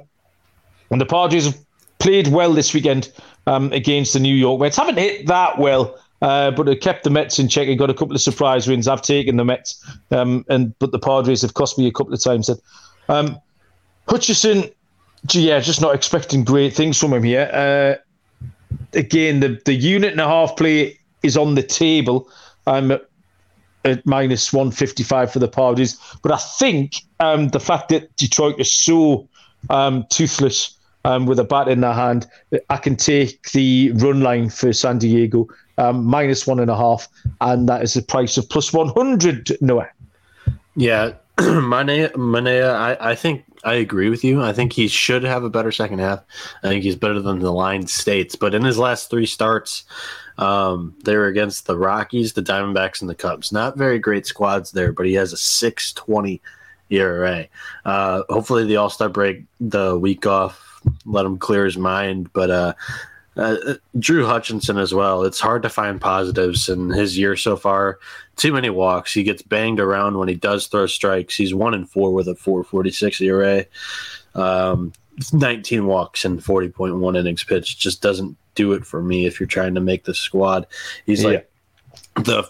[0.91, 1.57] and the Padres have
[1.99, 3.11] played well this weekend
[3.47, 4.77] um, against the New York Mets.
[4.77, 7.93] Haven't hit that well, uh, but it kept the Mets in check and got a
[7.93, 8.87] couple of surprise wins.
[8.87, 12.23] I've taken the Mets, um, and but the Padres have cost me a couple of
[12.23, 12.47] times.
[12.47, 12.57] Then
[13.09, 13.37] um,
[14.07, 14.69] Hutchison,
[15.31, 17.49] yeah, just not expecting great things from him here.
[17.51, 22.29] Uh, again, the the unit and a half play is on the table.
[22.67, 25.99] I'm at, minus 155 for the Padres.
[26.21, 29.27] But I think um, the fact that Detroit is so
[29.69, 32.27] um, toothless um, with a bat in their hand,
[32.69, 37.07] I can take the run line for San Diego um, minus one and a half,
[37.41, 39.57] and that is the price of plus 100.
[39.59, 39.89] Noah.
[40.75, 44.41] Yeah, Mane, Manaea, I, I think I agree with you.
[44.41, 46.23] I think he should have a better second half.
[46.63, 48.35] I think he's better than the line states.
[48.35, 49.83] But in his last three starts,
[50.37, 53.51] um, they were against the Rockies, the Diamondbacks, and the Cubs.
[53.51, 56.41] Not very great squads there, but he has a 620
[56.89, 57.47] ERA.
[57.85, 62.31] Uh, hopefully, the All Star break, the week off, let him clear his mind.
[62.33, 62.73] But uh,
[63.35, 65.23] uh, Drew Hutchison as well.
[65.23, 67.99] It's hard to find positives in his year so far.
[68.35, 69.13] Too many walks.
[69.13, 71.35] He gets banged around when he does throw strikes.
[71.35, 73.65] He's one and four with a 446 ERA.
[74.35, 74.93] Um,
[75.31, 79.75] 19 walks and 40.1 innings pitched just doesn't do it for me if you're trying
[79.75, 80.67] to make the squad.
[81.05, 81.49] He's like
[82.15, 82.43] the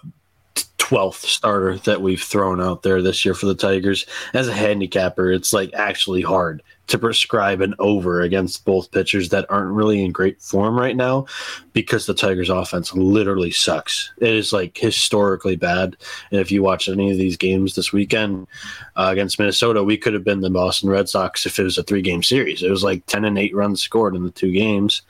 [0.78, 4.06] 12th starter that we've thrown out there this year for the Tigers.
[4.34, 9.50] As a handicapper, it's like actually hard to prescribe an over against both pitchers that
[9.50, 11.26] aren't really in great form right now
[11.72, 14.12] because the Tigers offense literally sucks.
[14.17, 15.96] It is like historically bad.
[16.32, 18.48] And if you watch any of these games this weekend
[18.96, 21.84] uh, against Minnesota, we could have been the Boston Red Sox if it was a
[21.84, 22.62] three game series.
[22.62, 25.04] It was like 10 and 8 runs scored in the two games.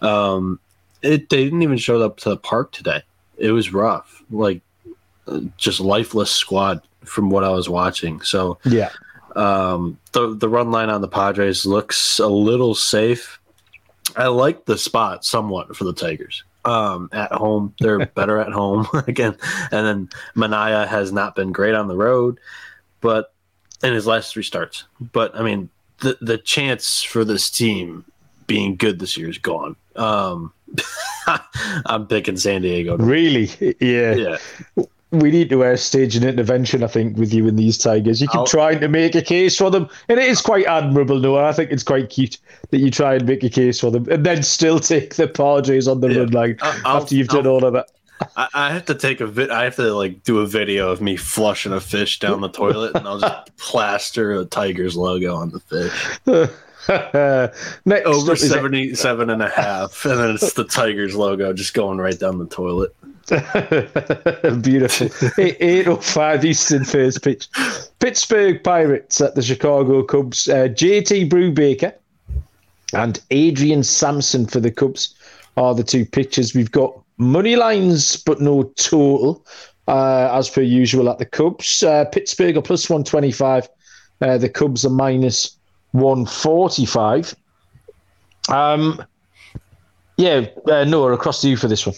[0.00, 0.60] Um,
[1.02, 3.02] it, they didn't even show up to the park today.
[3.36, 4.22] It was rough.
[4.30, 4.60] Like,
[5.26, 8.20] uh, just lifeless squad from what I was watching.
[8.20, 8.90] So, Yeah.
[9.36, 13.38] Um, the the run line on the Padres looks a little safe.
[14.16, 16.42] I like the spot somewhat for the Tigers.
[16.64, 19.36] Um, at home, they're better at home again.
[19.70, 22.40] And then Manaea has not been great on the road,
[23.00, 23.32] but
[23.82, 24.84] in his last three starts.
[25.12, 25.68] But I mean,
[25.98, 28.04] the the chance for this team
[28.46, 29.76] being good this year is gone.
[29.96, 30.52] Um,
[31.86, 32.96] I'm picking San Diego.
[32.96, 33.50] Really?
[33.80, 34.14] Yeah.
[34.14, 34.38] Yeah,
[35.12, 38.20] We need to uh, stage an intervention, I think, with you and these Tigers.
[38.20, 41.20] You keep I'll- trying to make a case for them, and it is quite admirable,
[41.20, 41.44] Noah.
[41.44, 42.38] I think it's quite cute
[42.70, 45.86] that you try and make a case for them, and then still take the Padres
[45.86, 46.18] on the Yeah.
[46.20, 47.86] run line I- I'll- after you've done I'll- all of that.
[48.36, 49.50] I, I have to take a vid.
[49.50, 52.96] I have to like do a video of me flushing a fish down the toilet,
[52.96, 56.18] and I'll just plaster a Tigers logo on the fish.
[57.84, 61.74] Next Over up is 77 and a half, and then it's the Tigers logo just
[61.74, 62.94] going right down the toilet.
[64.62, 65.08] Beautiful.
[65.38, 67.48] Eight- 805 Eastern first pitch.
[67.98, 70.48] Pittsburgh Pirates at the Chicago Cubs.
[70.48, 71.92] Uh, JT Brubaker
[72.92, 75.14] and Adrian Sampson for the Cubs
[75.56, 76.54] are the two pitchers.
[76.54, 79.44] We've got money lines, but no total,
[79.88, 81.82] uh, as per usual at the Cubs.
[81.82, 83.68] Uh, Pittsburgh are plus 125.
[84.20, 85.56] Uh, the Cubs are minus
[85.92, 87.34] 145.
[88.48, 89.02] Um,
[90.18, 91.94] Yeah, uh, Noah, across to you for this one.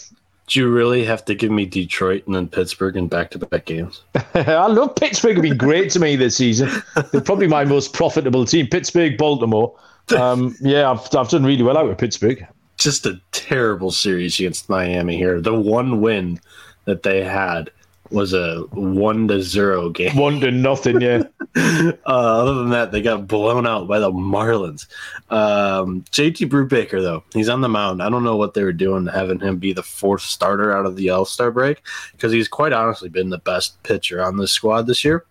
[0.49, 3.67] Do you really have to give me Detroit and then Pittsburgh and back to back
[3.67, 4.03] games?
[4.35, 5.37] I love Pittsburgh.
[5.37, 6.71] Have been great to me this season.
[7.13, 8.67] They're probably my most profitable team.
[8.67, 9.79] Pittsburgh, Baltimore.
[10.17, 12.47] Um, yeah, I've, I've done really well out of Pittsburgh.
[12.79, 15.41] Just a terrible series against Miami here.
[15.41, 16.41] The one win
[16.87, 17.71] that they had
[18.11, 20.17] was a one to zero game.
[20.17, 21.25] One to nothing, yeah.
[21.57, 24.87] Uh, other than that, they got blown out by the Marlins.
[25.31, 28.03] Um, JT Brubaker, though, he's on the mound.
[28.03, 30.97] I don't know what they were doing having him be the fourth starter out of
[30.97, 34.87] the All Star break because he's quite honestly been the best pitcher on this squad
[34.87, 35.25] this year.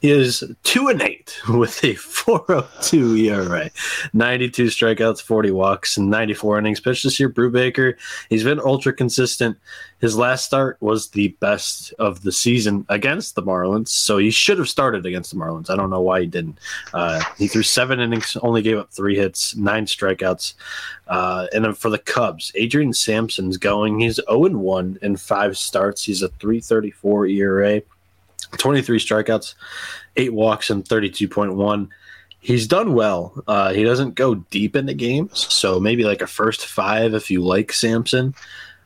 [0.00, 3.70] He is two and eight with a 4.02 ERA,
[4.12, 7.30] 92 strikeouts, 40 walks, and 94 innings pitched this year.
[7.30, 7.94] Brubaker,
[8.28, 9.56] he's been ultra consistent.
[10.00, 14.58] His last start was the best of the season against the Marlins, so he should
[14.58, 15.70] have started against the Marlins.
[15.70, 16.58] I don't know why he didn't.
[16.92, 20.54] Uh, he threw seven innings, only gave up three hits, nine strikeouts.
[21.06, 24.00] Uh, and then for the Cubs, Adrian Sampson's going.
[24.00, 26.02] He's 0 1 in five starts.
[26.02, 27.82] He's a 334 ERA.
[28.58, 29.54] 23 strikeouts,
[30.16, 31.88] eight walks, and 32.1.
[32.40, 33.40] He's done well.
[33.46, 37.42] Uh, he doesn't go deep into games, so maybe like a first five if you
[37.42, 38.34] like Sampson.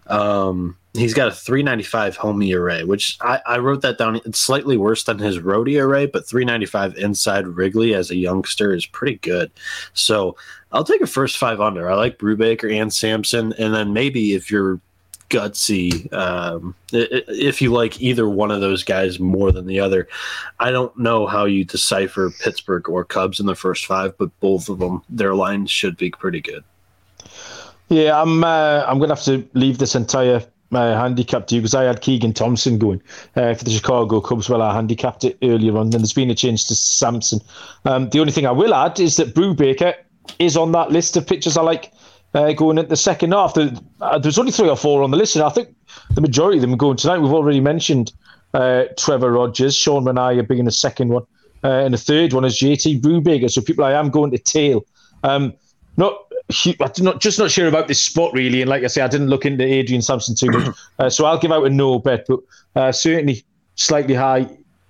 [0.09, 4.17] Um, he's got a 395 home ERA, which I, I, wrote that down.
[4.25, 8.87] It's slightly worse than his road ERA, but 395 inside Wrigley as a youngster is
[8.87, 9.51] pretty good.
[9.95, 10.37] So
[10.71, 11.91] I'll take a first five under.
[11.91, 14.81] I like Brubaker and Sampson, and then maybe if you're
[15.29, 16.13] gutsy.
[16.13, 20.09] Um, if you like either one of those guys more than the other,
[20.61, 24.69] I don't know how you decipher Pittsburgh or Cubs in the first five, but both
[24.69, 26.65] of them, their lines should be pretty good.
[27.89, 28.43] Yeah, I'm.
[28.43, 32.01] Uh, I'm to have to leave this entire uh, handicap to you because I had
[32.01, 33.01] Keegan Thompson going
[33.37, 34.49] uh, for the Chicago Cubs.
[34.49, 35.91] Well, I handicapped it earlier on.
[35.91, 37.41] Then there's been a change to Sampson.
[37.85, 39.95] Um, the only thing I will add is that Brubaker
[40.39, 41.93] is on that list of pitchers I like
[42.35, 43.57] uh, going into the second half.
[43.57, 45.75] Uh, there's only three or four on the list, and I think
[46.15, 47.19] the majority of them are going tonight.
[47.19, 48.13] We've already mentioned
[48.55, 51.25] uh, Trevor Rogers, Sean Manaea being the second one,
[51.65, 53.51] uh, and the third one is JT Brubaker.
[53.51, 54.85] So people I am going to tail.
[55.23, 55.55] Um,
[55.97, 56.27] not
[56.65, 59.29] I'm not just not sure about this spot really, and like I say, I didn't
[59.29, 62.41] look into Adrian Sampson too much, uh, so I'll give out a no bet, but
[62.77, 64.49] uh, certainly slightly high,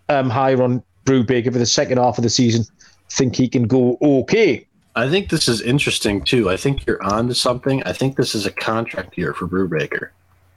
[0.09, 2.65] um, higher on Brubaker for the second half of the season.
[3.11, 4.66] Think he can go okay.
[4.97, 6.49] I think this is interesting too.
[6.49, 7.83] I think you're on to something.
[7.85, 10.09] I think this is a contract year for Brubaker.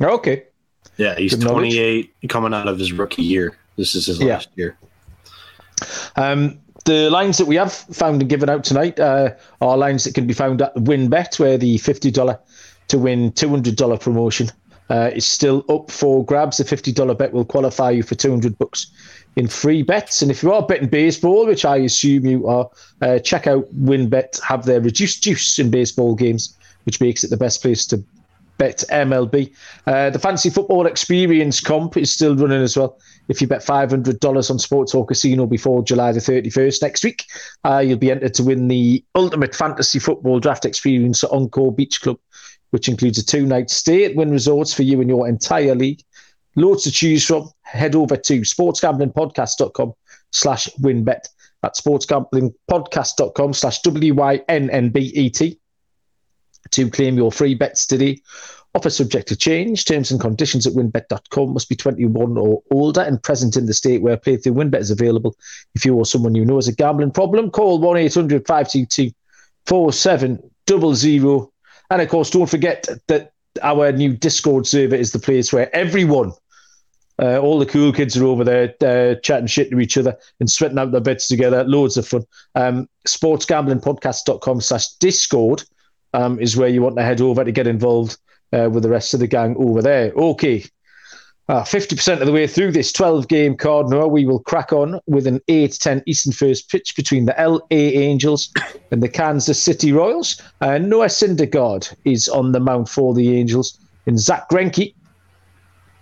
[0.02, 0.46] Okay.
[0.96, 2.30] Yeah, he's Good 28, knowledge.
[2.30, 3.58] coming out of his rookie year.
[3.76, 4.36] This is his yeah.
[4.36, 4.78] last year.
[6.16, 10.16] Um, the lines that we have found and given out tonight uh, are lines that
[10.16, 12.40] can be found at WynnBET, where the $50
[12.88, 14.50] to win $200 promotion
[14.90, 16.58] uh, is still up for grabs.
[16.58, 18.88] The $50 bet will qualify you for 200 bucks
[19.40, 20.22] in free bets.
[20.22, 22.70] And if you are betting baseball, which I assume you are,
[23.02, 27.38] uh, check out WynnBET, have their reduced juice in baseball games, which makes it the
[27.38, 28.04] best place to
[28.58, 29.56] bet MLB.
[29.88, 33.00] Uh, the fantasy football experience comp is still running as well.
[33.30, 37.24] If you bet $500 on Sports or Casino before July the 31st next week,
[37.64, 42.02] uh, you'll be entered to win the ultimate fantasy football draft experience at Encore Beach
[42.02, 42.20] Club,
[42.72, 46.04] which includes a two night stay at Wynn Resorts for you and your entire league.
[46.60, 47.50] Loads to choose from.
[47.62, 49.94] Head over to sportsgamblingpodcast.com
[50.32, 51.30] slash wynnbet.
[51.62, 55.60] That's sportsgamblingpodcast.com slash W-Y-N-N-B-E-T
[56.72, 58.20] to claim your free bets today.
[58.76, 59.86] Offer subject to change.
[59.86, 64.02] Terms and conditions at wynnbet.com must be 21 or older and present in the state
[64.02, 65.38] where playthrough wynnbet is available.
[65.76, 69.12] If you or someone you know has a gambling problem, call 1 800 522
[69.66, 71.48] 4700.
[71.90, 73.32] And of course, don't forget that
[73.64, 76.34] our new Discord server is the place where everyone
[77.22, 80.50] uh, all the cool kids are over there uh, chatting shit to each other and
[80.50, 81.64] sweating out their bets together.
[81.64, 82.26] Loads of fun.
[82.56, 85.64] Um, sportsgamblingpodcast.com slash discord
[86.14, 88.18] um, is where you want to head over to get involved
[88.54, 90.12] uh, with the rest of the gang over there.
[90.14, 90.64] Okay.
[91.50, 95.00] Uh, 50% of the way through this 12 game card now, we will crack on
[95.08, 98.54] with an 8 10 Eastern first pitch between the LA Angels
[98.92, 100.40] and the Kansas City Royals.
[100.62, 104.94] Uh, Noah Syndergaard is on the mound for the Angels, and Zach Greinke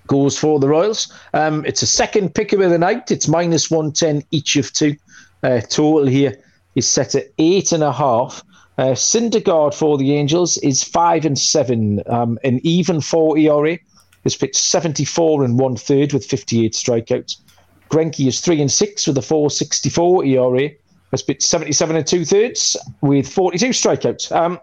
[0.08, 1.12] goes for the Royals.
[1.34, 3.12] Um, it's a second pick of the night.
[3.12, 4.96] It's minus 110 each of two.
[5.44, 6.36] Uh, total here
[6.76, 8.44] is set at eight and a half.
[8.78, 13.78] Uh, Syndergaard for the Angels is five and seven, um, an even four ERA.
[14.24, 17.38] Has pitched 74 and one third with 58 strikeouts.
[17.90, 20.70] Greinke is three and six with a 464 ERA.
[21.12, 24.36] Has pitched 77 and two thirds with 42 strikeouts.
[24.36, 24.60] Um,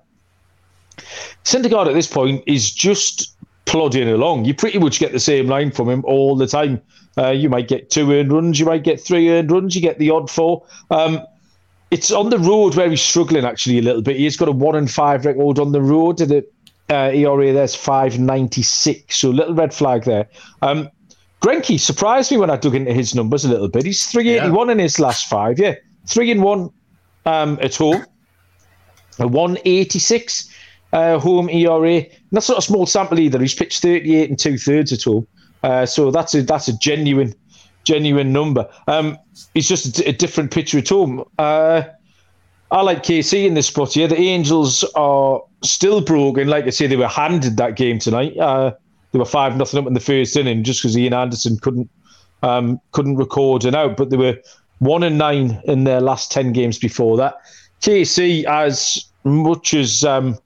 [1.44, 3.33] Syndergaard at this point is just
[3.74, 4.44] plodding along.
[4.44, 6.80] You pretty much get the same line from him all the time.
[7.18, 9.98] Uh, you might get two earned runs, you might get three earned runs, you get
[9.98, 10.64] the odd four.
[10.92, 11.20] Um,
[11.90, 14.14] it's on the road where he's struggling actually a little bit.
[14.14, 16.46] He's got a one and five record on the road, and the
[16.88, 19.16] uh, ERA there's 596.
[19.16, 20.28] So little red flag there.
[20.62, 20.88] Um,
[21.42, 23.86] Greinke surprised me when I dug into his numbers a little bit.
[23.86, 24.72] He's 381 yeah.
[24.72, 25.58] in his last five.
[25.58, 25.74] Yeah,
[26.08, 26.70] three and one
[27.26, 28.06] um, at home,
[29.18, 30.53] a 186
[30.94, 31.96] uh, home ERA.
[31.96, 33.40] And that's not a small sample either.
[33.40, 35.26] He's pitched 38 and two thirds at home.
[35.62, 37.34] Uh, so that's a that's a genuine
[37.84, 38.68] genuine number.
[38.86, 39.18] Um,
[39.54, 41.24] he's just a, different pitcher at home.
[41.38, 41.82] Uh,
[42.70, 44.08] I like KC in this spot here.
[44.08, 46.48] The Angels are still broken.
[46.48, 48.36] Like I say, they were handed that game tonight.
[48.38, 48.72] Uh,
[49.12, 51.90] they were five nothing up in the first inning just because Ian Anderson couldn't
[52.42, 53.96] um, couldn't record an out.
[53.96, 54.36] But they were
[54.78, 57.36] one and nine in their last ten games before that.
[57.80, 60.38] KC, as much as um,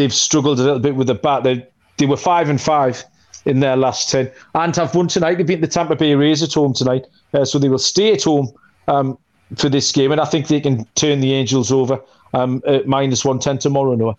[0.00, 1.66] they've struggled a little bit with the bat, they
[1.98, 3.04] they were five and five
[3.44, 5.36] in their last ten and have won tonight.
[5.36, 8.24] They beat the Tampa Bay Rays at home tonight, uh, so they will stay at
[8.24, 8.50] home
[8.88, 9.18] um,
[9.56, 12.00] for this game, and I think they can turn the Angels over
[12.32, 13.94] um, at minus one ten tomorrow.
[13.94, 14.16] Noah.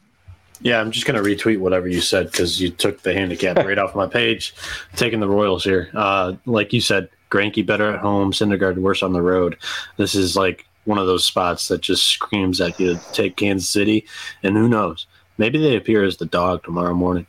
[0.64, 3.80] Yeah, I'm just going to retweet whatever you said because you took the handicap right
[3.80, 4.54] off my page,
[4.96, 5.90] taking the Royals here.
[5.96, 9.58] Uh, like you said, Greinke better at home, Syndergaard worse on the road.
[9.98, 13.70] This is like one of those spots that just screams at you to take Kansas
[13.70, 14.06] City,
[14.44, 15.08] and who knows?
[15.42, 17.26] Maybe they appear as the dog tomorrow morning.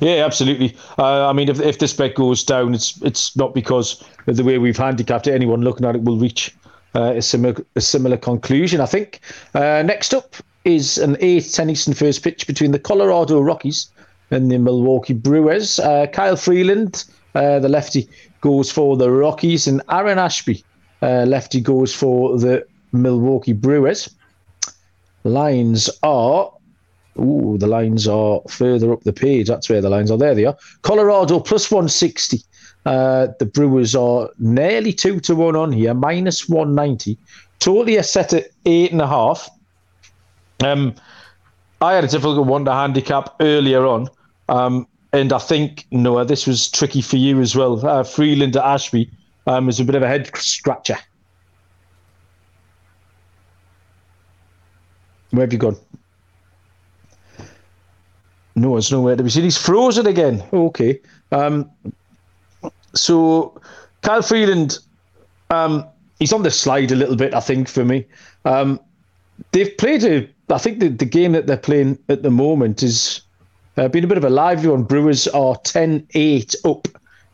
[0.00, 0.76] Yeah, absolutely.
[0.98, 4.42] Uh, I mean, if, if this bet goes down, it's it's not because of the
[4.42, 5.32] way we've handicapped it.
[5.32, 6.52] Anyone looking at it will reach
[6.96, 8.80] uh, a similar a similar conclusion.
[8.80, 9.20] I think.
[9.54, 13.92] Uh, next up is an 8 10 Eastern first pitch between the Colorado Rockies
[14.32, 15.78] and the Milwaukee Brewers.
[15.78, 17.04] Uh, Kyle Freeland,
[17.36, 18.08] uh, the lefty,
[18.40, 20.64] goes for the Rockies, and Aaron Ashby,
[21.00, 24.10] uh, lefty, goes for the Milwaukee Brewers.
[25.22, 26.50] Lines are.
[27.18, 29.48] Ooh, the lines are further up the page.
[29.48, 30.18] That's where the lines are.
[30.18, 30.56] There they are.
[30.82, 32.42] Colorado plus 160
[32.86, 37.16] uh, the Brewers are nearly two to one on here, minus 190.
[37.58, 39.48] Totally a set at eight and a half.
[40.62, 40.94] Um,
[41.80, 44.08] I had a difficult one to handicap earlier on.
[44.48, 47.84] Um, and I think, Noah, this was tricky for you as well.
[47.86, 49.10] Uh, Freeland to Ashby
[49.46, 50.98] um, was a bit of a head scratcher.
[55.30, 55.76] Where have you gone?
[58.56, 59.44] No, it's nowhere to be seen.
[59.44, 60.42] He's frozen again.
[60.52, 61.00] Okay.
[61.32, 61.70] Um,
[62.94, 63.60] so
[64.02, 64.78] Kyle Freeland,
[65.50, 65.84] um,
[66.18, 68.06] he's on the slide a little bit, I think, for me.
[68.44, 68.78] Um,
[69.50, 73.22] they've played a, I think the, the game that they're playing at the moment is
[73.76, 74.84] uh, been a bit of a lively one.
[74.84, 76.86] Brewers are 10 8 up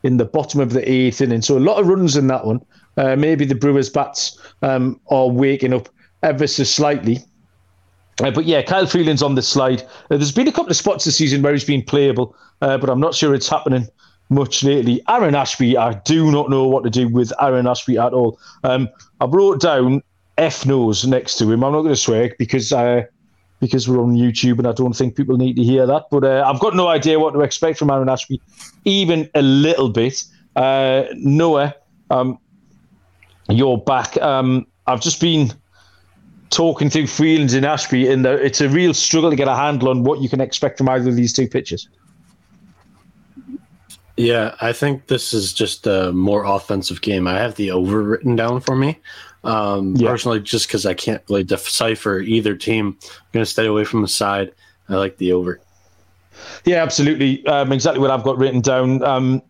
[0.03, 1.43] in the bottom of the eighth inning.
[1.43, 2.65] So a lot of runs in that one.
[2.97, 5.89] Uh, maybe the Brewers' bats um, are waking up
[6.23, 7.19] ever so slightly.
[8.21, 9.83] Uh, but yeah, Kyle Freeland's on the slide.
[10.11, 12.91] Uh, there's been a couple of spots this season where he's been playable, uh, but
[12.91, 13.89] I'm not sure it's happening
[14.29, 15.03] much lately.
[15.09, 18.39] Aaron Ashby, I do not know what to do with Aaron Ashby at all.
[18.65, 18.89] Um,
[19.21, 20.03] I wrote down
[20.39, 21.65] F nose next to him.
[21.65, 23.03] I'm not going to swear because uh,
[23.61, 26.05] because we're on YouTube and I don't think people need to hear that.
[26.11, 28.41] But uh, I've got no idea what to expect from Aaron Ashby,
[28.85, 30.25] even a little bit.
[30.57, 31.75] Uh, Noah,
[32.11, 32.39] um,
[33.49, 34.17] you're back.
[34.19, 35.53] Um, I've just been
[36.51, 40.05] talking through Freelands and Ashby, and it's a real struggle to get a handle on
[40.05, 41.89] what you can expect from either of these two pitches.
[44.17, 47.27] Yeah, I think this is just a more offensive game.
[47.27, 48.99] I have the over written down for me.
[49.45, 50.11] Um, yeah.
[50.11, 54.03] Personally, just because I can't really decipher either team, I'm going to stay away from
[54.03, 54.53] the side.
[54.91, 55.61] I like the over.
[56.67, 57.47] Yeah, absolutely.
[57.47, 59.03] Um, exactly what I've got written down.
[59.03, 59.43] Um,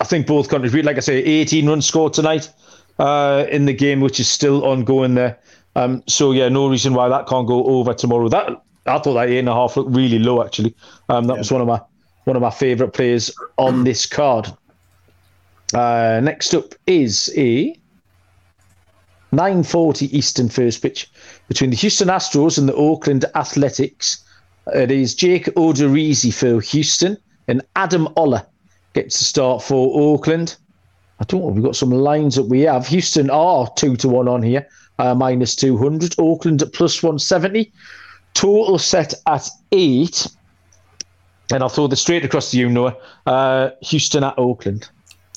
[0.00, 2.52] I think both countries, like I say, 18 runs scored tonight
[2.98, 5.38] uh, in the game, which is still ongoing there.
[5.74, 8.28] Um, so yeah, no reason why that can't go over tomorrow.
[8.28, 10.74] That I thought that eight and a half looked really low actually.
[11.08, 11.38] Um, that yeah.
[11.38, 11.80] was one of my
[12.24, 14.48] one of my favourite players on this card.
[15.74, 17.74] Uh, next up is a
[19.32, 21.10] 9:40 Eastern first pitch
[21.48, 24.22] between the Houston Astros and the Oakland Athletics.
[24.74, 27.16] It is Jake Odorizzi for Houston
[27.48, 28.46] and Adam Oller
[28.92, 30.56] gets to start for Oakland.
[31.20, 31.46] I don't know.
[31.48, 32.86] We've got some lines that we have.
[32.88, 34.66] Houston are two to one on here,
[35.02, 36.14] uh, minus 200.
[36.18, 37.72] Oakland at plus 170.
[38.34, 40.28] Total set at eight.
[41.52, 42.96] And I'll throw this straight across to you, Noah.
[43.26, 44.88] Uh, Houston at Oakland.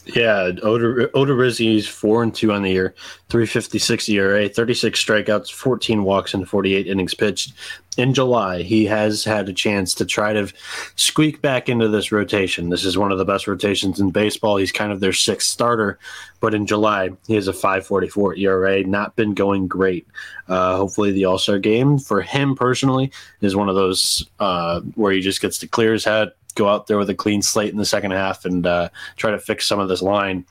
[0.07, 2.93] Yeah, Oda Odorizzi is four and two on the year,
[3.29, 7.53] three fifty six ERA, thirty six strikeouts, fourteen walks, and forty eight innings pitched.
[7.97, 10.51] In July, he has had a chance to try to
[10.95, 12.69] squeak back into this rotation.
[12.69, 14.57] This is one of the best rotations in baseball.
[14.57, 15.97] He's kind of their sixth starter,
[16.39, 18.83] but in July he has a five forty four ERA.
[18.83, 20.05] Not been going great.
[20.47, 25.13] Uh, hopefully, the All Star game for him personally is one of those uh, where
[25.13, 27.77] he just gets to clear his head go out there with a clean slate in
[27.77, 30.45] the second half and uh, try to fix some of this line.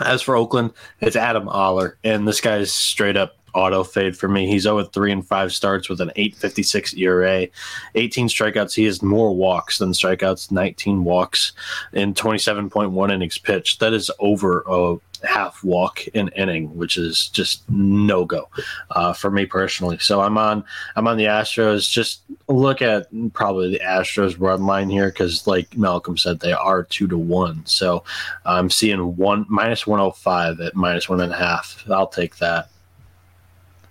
[0.00, 4.46] As for Oakland, it's Adam Oller, and this guy's straight up auto fade for me.
[4.46, 7.46] He's 0 3 and 5 starts with an 856 ERA,
[7.94, 8.74] 18 strikeouts.
[8.74, 11.52] He has more walks than strikeouts, 19 walks
[11.92, 13.80] in 27.1 innings pitched.
[13.80, 18.48] That is over a half walk in inning, which is just no go
[18.90, 19.98] uh, for me personally.
[19.98, 20.64] So I'm on
[20.96, 21.90] I'm on the Astros.
[21.90, 26.84] Just look at probably the Astros run line here because, like Malcolm said, they are
[26.84, 27.64] two to one.
[27.66, 28.04] So
[28.44, 31.84] I'm seeing one minus 105 at minus one and a half.
[31.90, 32.68] I'll take that.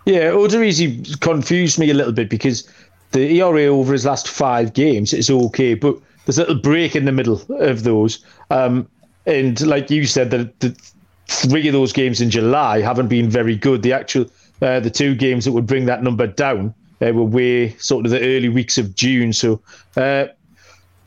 [0.06, 2.68] Yeah, Odorizzi confused me a little bit because
[3.12, 7.06] the ERA over his last five games is okay, but there's a little break in
[7.06, 8.26] the middle of those.
[8.50, 8.88] Um,
[9.26, 10.76] and like you said, that the
[11.32, 13.82] three of those games in July haven't been very good.
[13.82, 14.26] The actual
[14.62, 18.12] uh, the two games that would bring that number down uh, were way sort of
[18.12, 19.34] the early weeks of June.
[19.34, 19.62] So.
[19.96, 20.28] Uh,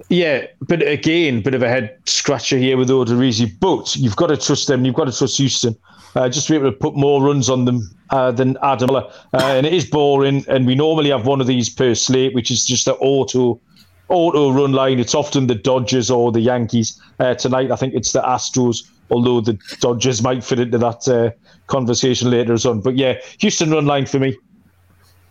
[0.08, 3.50] yeah, but again, bit of a head scratcher here with Odorizzi.
[3.58, 4.84] But you've got to trust them.
[4.84, 5.76] You've got to trust Houston.
[6.16, 8.90] Uh, just to be able to put more runs on them uh, than Adam.
[8.90, 10.44] Uh, and it is boring.
[10.48, 13.60] And we normally have one of these per slate, which is just an auto
[14.08, 15.00] auto run line.
[15.00, 17.00] It's often the Dodgers or the Yankees.
[17.18, 21.30] Uh, tonight, I think it's the Astros although the Dodgers might fit into that uh,
[21.66, 22.80] conversation later on.
[22.80, 24.36] But yeah, Houston run line for me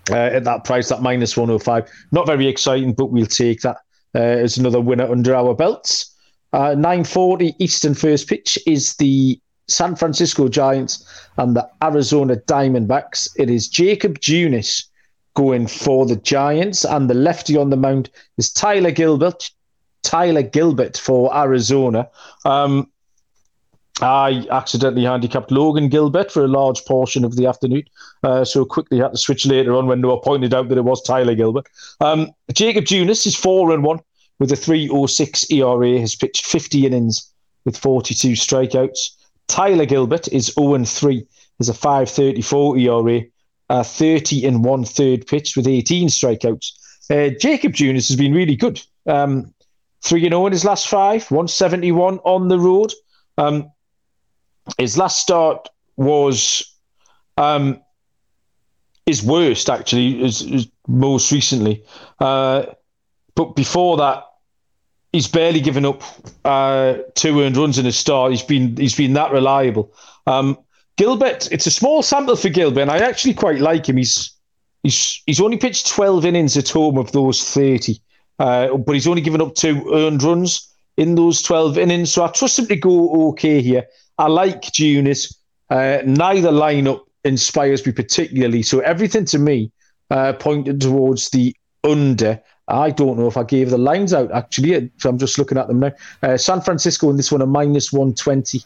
[0.10, 1.90] uh, at that price, that minus 105.
[2.12, 3.78] Not very exciting, but we'll take that
[4.16, 6.16] uh, as another winner under our belts.
[6.52, 11.08] Uh, 940 Eastern first pitch is the San Francisco Giants
[11.38, 13.28] and the Arizona Diamondbacks.
[13.38, 14.86] It is Jakob Junis
[15.36, 19.50] going for the Giants, and the lefty on the mound is Tyler Gilbert.
[20.04, 22.08] Tyler Gilbert for Arizona.
[22.46, 22.92] Um,
[24.02, 27.84] I accidentally handicapped Logan Gilbert for a large portion of the afternoon,
[28.24, 31.02] uh, so quickly had to switch later on when Noah pointed out that it was
[31.04, 31.68] Tyler Gilbert.
[32.02, 34.00] Um, Jakob Junis is four and one
[34.40, 37.32] with a 3.06 ERA, has pitched 50 innings
[37.66, 39.12] with 42 strikeouts.
[39.48, 41.26] Tyler Gilbert is 0 and 3,
[41.60, 43.22] has a 5.34 ERA,
[43.70, 46.72] uh, 30 and one third pitched with 18 strikeouts.
[47.10, 48.82] Uh, Jakob Junis has been really good.
[49.06, 49.54] Um,
[50.02, 52.92] 3 and 0 in his last five, 171 on the road.
[53.38, 53.72] Um,
[54.78, 56.64] his last start was
[57.38, 57.82] um,
[59.06, 61.84] his worst, actually, is, is most recently.
[62.20, 62.66] Uh,
[63.36, 64.24] but before that,
[65.12, 66.02] he's barely given up
[66.46, 68.32] uh, two earned runs in his start.
[68.32, 69.94] He's been he's been that reliable.
[70.28, 70.58] Um,
[70.98, 73.98] Gilbert, it's a small sample for Gilbert, and I actually quite like him.
[73.98, 74.32] He's
[74.84, 78.00] he's he's only pitched twelve innings at home of those thirty,
[78.40, 82.12] uh, but he's only given up two earned runs in those twelve innings.
[82.12, 83.88] So I trust him to go okay here.
[84.18, 85.36] I like Junis.
[85.70, 88.62] Uh, neither lineup inspires me particularly.
[88.62, 89.72] So everything to me
[90.12, 92.40] uh, pointed towards the under.
[92.68, 94.92] I don't know if I gave the lines out actually.
[95.04, 95.92] I'm just looking at them now.
[96.22, 98.64] Uh, San Francisco in this one are minus 120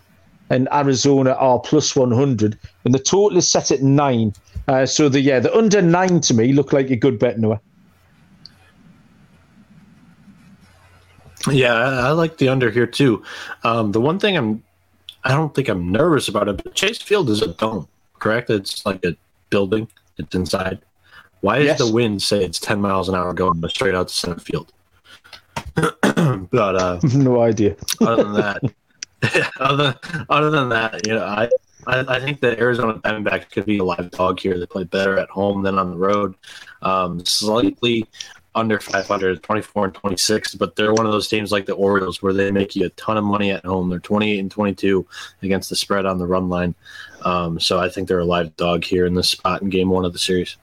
[0.49, 2.57] and Arizona are plus 100.
[2.85, 4.33] And the total is set at nine.
[4.67, 7.61] Uh, so the yeah, the under nine to me look like a good bet, Noah.
[11.49, 13.23] Yeah, I, like the under here too.
[13.63, 14.63] Um, the one thing I'm
[15.28, 16.63] I don't think I'm nervous about it.
[16.63, 18.49] But Chase Field is a dome, correct?
[18.49, 19.17] It's like a
[19.49, 19.89] building.
[20.17, 20.80] It's inside.
[21.41, 21.78] Why yes.
[21.78, 24.71] the wind say it's 10 miles an hour going straight out to center field?
[25.75, 27.75] but uh, no idea.
[28.01, 29.99] other than that, other
[30.30, 31.49] other than that, you know, I,
[31.88, 34.57] I, I think that Arizona Diamondbacks could be a live dog here.
[34.57, 36.36] They play better at home than on the road.
[36.82, 38.07] Um, slightly
[38.57, 42.33] under 500, 24 and 26, but they're one of those teams like the Orioles where
[42.33, 43.89] they make you a ton of money at home.
[43.89, 45.05] They're 28 and 22
[45.43, 46.73] against the spread on the run line.
[47.23, 50.05] Um, so I think they're a live dog here in this spot in game one
[50.05, 50.57] of the series.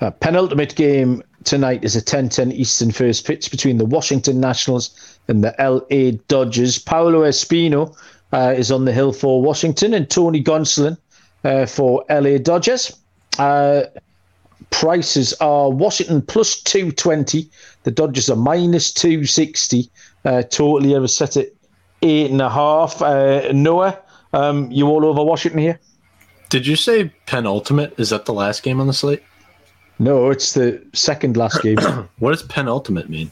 [0.00, 5.44] Uh, penultimate game tonight is a 10-10 Eastern first pitch between the Washington Nationals and
[5.44, 6.78] the LA Dodgers.
[6.78, 7.94] Paolo Espino
[8.32, 10.96] uh, is on the hill for Washington and Tony Gonsolin
[11.44, 12.96] uh, for LA Dodgers.
[13.38, 13.84] Uh,
[14.70, 17.48] prices are Washington plus 220.
[17.84, 19.90] The Dodgers are minus 260.
[20.24, 21.48] Uh, totally ever set at
[22.02, 23.00] eight and a half.
[23.02, 23.98] Uh, Noah,
[24.32, 25.80] um, you all over Washington here?
[26.50, 27.94] Did you say penultimate?
[27.98, 29.22] Is that the last game on the slate?
[29.98, 31.78] No, it's the second last game.
[32.18, 33.30] what does penultimate mean?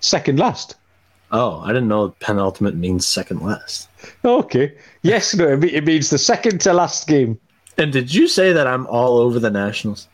[0.00, 0.76] Second last.
[1.32, 3.88] Oh, I didn't know penultimate means second last.
[4.24, 4.74] Okay.
[5.02, 7.38] Yes, no, it means the second to last game.
[7.78, 10.08] And did you say that I'm all over the Nationals?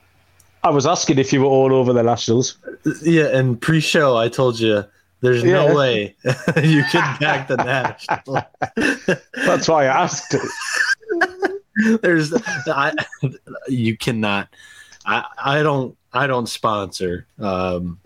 [0.63, 2.59] I was asking if you were all over the Nationals.
[3.03, 4.85] Yeah, and pre-show I told you
[5.21, 5.67] there's yeah.
[5.67, 6.17] no way
[6.63, 9.19] you can back the Nationals.
[9.35, 10.35] That's why I asked.
[12.03, 12.33] there's,
[12.67, 12.93] I,
[13.69, 14.49] you cannot.
[15.07, 15.97] I, I don't.
[16.13, 18.01] I don't sponsor um,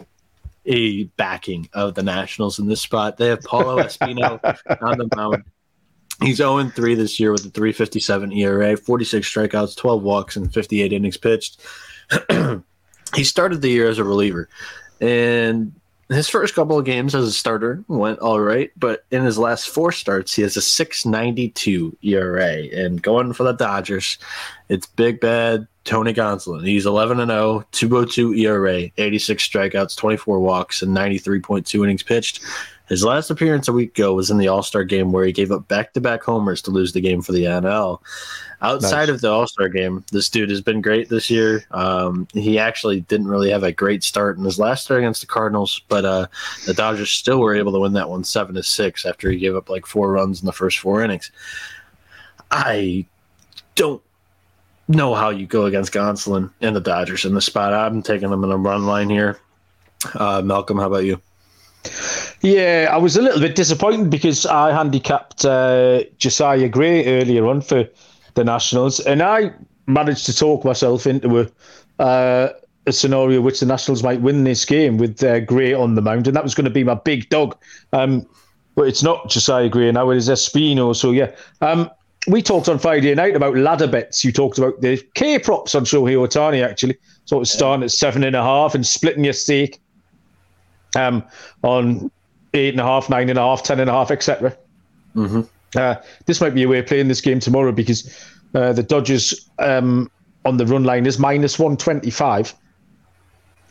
[0.66, 3.16] a backing of the Nationals in this spot.
[3.16, 4.40] They have Paolo Espino
[4.82, 5.44] on the mound.
[6.20, 10.92] He's 0 3 this year with a 357 ERA, 46 strikeouts, 12 walks, and 58
[10.92, 11.60] innings pitched.
[13.14, 14.48] he started the year as a reliever.
[15.00, 15.72] And
[16.08, 19.68] his first couple of games as a starter went all right, but in his last
[19.68, 22.68] four starts, he has a 692 ERA.
[22.72, 24.18] And going for the Dodgers,
[24.68, 26.66] it's big bad Tony Gonsolin.
[26.66, 32.40] He's 11 and 0, 202 ERA, 86 strikeouts, 24 walks, and 93.2 innings pitched.
[32.88, 35.50] His last appearance a week ago was in the All Star game where he gave
[35.50, 38.00] up back to back homers to lose the game for the NL.
[38.60, 39.08] Outside nice.
[39.08, 41.64] of the All Star game, this dude has been great this year.
[41.70, 45.26] Um, he actually didn't really have a great start in his last start against the
[45.26, 46.26] Cardinals, but uh,
[46.66, 49.56] the Dodgers still were able to win that one seven to six after he gave
[49.56, 51.30] up like four runs in the first four innings.
[52.50, 53.06] I
[53.74, 54.02] don't
[54.88, 57.72] know how you go against Gonsolin and the Dodgers in the spot.
[57.72, 59.40] I'm taking them in a run line here.
[60.14, 61.20] Uh, Malcolm, how about you?
[62.40, 67.60] Yeah, I was a little bit disappointed because I handicapped uh, Josiah Gray earlier on
[67.60, 67.88] for
[68.34, 69.52] the Nationals, and I
[69.86, 72.52] managed to talk myself into a, uh,
[72.86, 76.26] a scenario which the Nationals might win this game with uh, Gray on the mound,
[76.26, 77.56] and that was going to be my big dog.
[77.92, 78.26] Um,
[78.74, 80.96] but it's not Josiah Gray now; it is Espino.
[80.96, 81.90] So yeah, um,
[82.28, 84.24] we talked on Friday night about ladder bets.
[84.24, 86.96] You talked about the K props on Shohei Ohtani actually.
[87.24, 89.81] So it was starting at seven and a half and splitting your stake
[90.96, 91.24] um,
[91.62, 92.10] on
[92.54, 94.56] eight and a half, nine and a half, ten and a half, etc.
[95.16, 95.42] Mm-hmm.
[95.76, 95.94] Uh,
[96.26, 100.10] this might be a way of playing this game tomorrow because uh, the Dodgers um,
[100.44, 102.54] on the run line is minus one twenty five.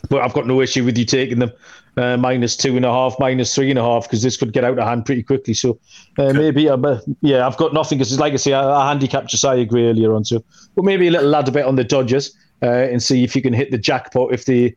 [0.08, 1.52] But I've got no issue with you taking them
[1.96, 4.64] uh, minus two and a half, minus three and a half, because this could get
[4.64, 5.54] out of hand pretty quickly.
[5.54, 5.78] So
[6.18, 9.28] uh, maybe, I'm, uh, yeah, I've got nothing because, like I say, I, I handicapped
[9.28, 10.24] Josiah Gray earlier on.
[10.24, 10.42] So,
[10.74, 13.52] but maybe a little ladder bet on the Dodgers uh, and see if you can
[13.52, 14.74] hit the jackpot if they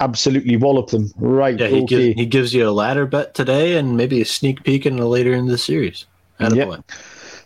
[0.00, 1.12] absolutely wallop them.
[1.16, 1.58] Right.
[1.58, 1.86] Yeah, he, okay.
[1.86, 5.06] gives, he gives you a ladder bet today and maybe a sneak peek in the
[5.06, 6.06] later in the series.
[6.40, 6.84] Yep.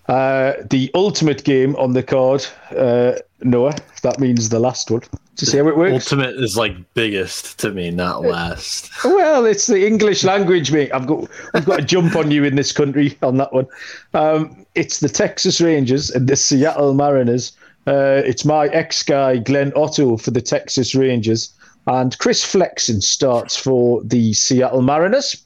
[0.08, 2.44] Uh, the ultimate game on the card,
[2.76, 3.74] uh, Noah.
[4.02, 5.02] That means the last one.
[5.36, 6.12] To see how it works.
[6.12, 8.90] Ultimate is like biggest to me, not last.
[9.04, 10.90] Well, it's the English language, mate.
[10.92, 13.66] I've got I've got to jump on you in this country on that one.
[14.12, 17.52] Um, it's the Texas Rangers and the Seattle Mariners.
[17.86, 21.54] Uh, it's my ex guy Glenn Otto for the Texas Rangers
[21.86, 25.36] and Chris Flexen starts for the Seattle Mariners.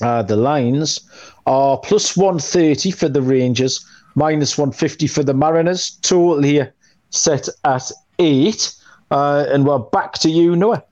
[0.00, 1.00] Uh, the lines
[1.46, 5.98] are plus 130 for the Rangers, minus 150 for the Mariners.
[6.02, 6.74] Total here
[7.10, 8.74] set at eight.
[9.10, 10.84] Uh, and we're back to you, Noah.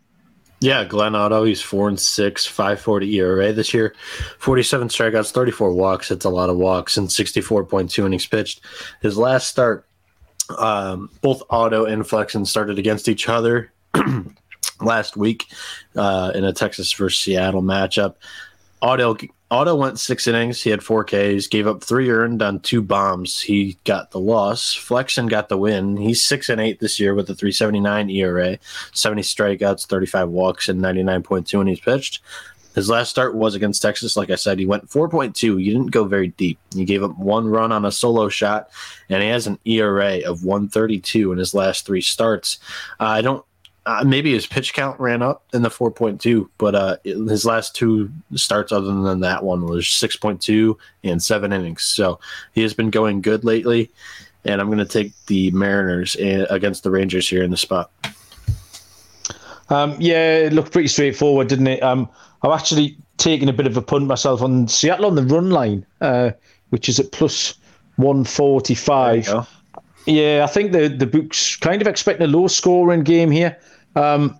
[0.60, 3.94] Yeah, Glenn Otto, he's four and six, five forty ERA this year,
[4.38, 6.10] forty-seven strikeouts, thirty-four walks.
[6.10, 8.62] It's a lot of walks and sixty-four point two innings pitched.
[9.02, 9.86] His last start,
[10.56, 13.73] um, both Otto and Flexen started against each other.
[14.80, 15.46] last week
[15.96, 18.14] uh, in a Texas versus Seattle matchup.
[18.82, 19.16] Otto
[19.50, 20.62] Otto went six innings.
[20.62, 23.40] He had four Ks, gave up three earned on two bombs.
[23.40, 24.74] He got the loss.
[24.74, 25.96] Flexen got the win.
[25.96, 28.58] He's six and eight this year with a 379 ERA,
[28.92, 32.20] 70 strikeouts, 35 walks, and 99.2 innings pitched.
[32.74, 34.16] His last start was against Texas.
[34.16, 35.60] Like I said, he went 4.2.
[35.60, 36.58] He didn't go very deep.
[36.74, 38.70] He gave up one run on a solo shot,
[39.08, 42.58] and he has an ERA of 132 in his last three starts.
[42.98, 43.44] Uh, I don't
[43.86, 48.10] uh, maybe his pitch count ran up in the 4.2, but uh, his last two
[48.34, 51.82] starts, other than that one, was 6.2 and seven innings.
[51.82, 52.18] So
[52.52, 53.90] he has been going good lately,
[54.44, 57.90] and I'm going to take the Mariners against the Rangers here in the spot.
[59.70, 61.82] Um, yeah, it looked pretty straightforward, didn't it?
[61.82, 62.08] Um,
[62.42, 65.86] I've actually taken a bit of a punt myself on Seattle on the run line,
[66.00, 66.30] uh,
[66.70, 67.54] which is at plus
[67.96, 69.46] 145.
[70.06, 73.58] Yeah, I think the the book's kind of expecting a low scoring game here.
[73.96, 74.38] Um,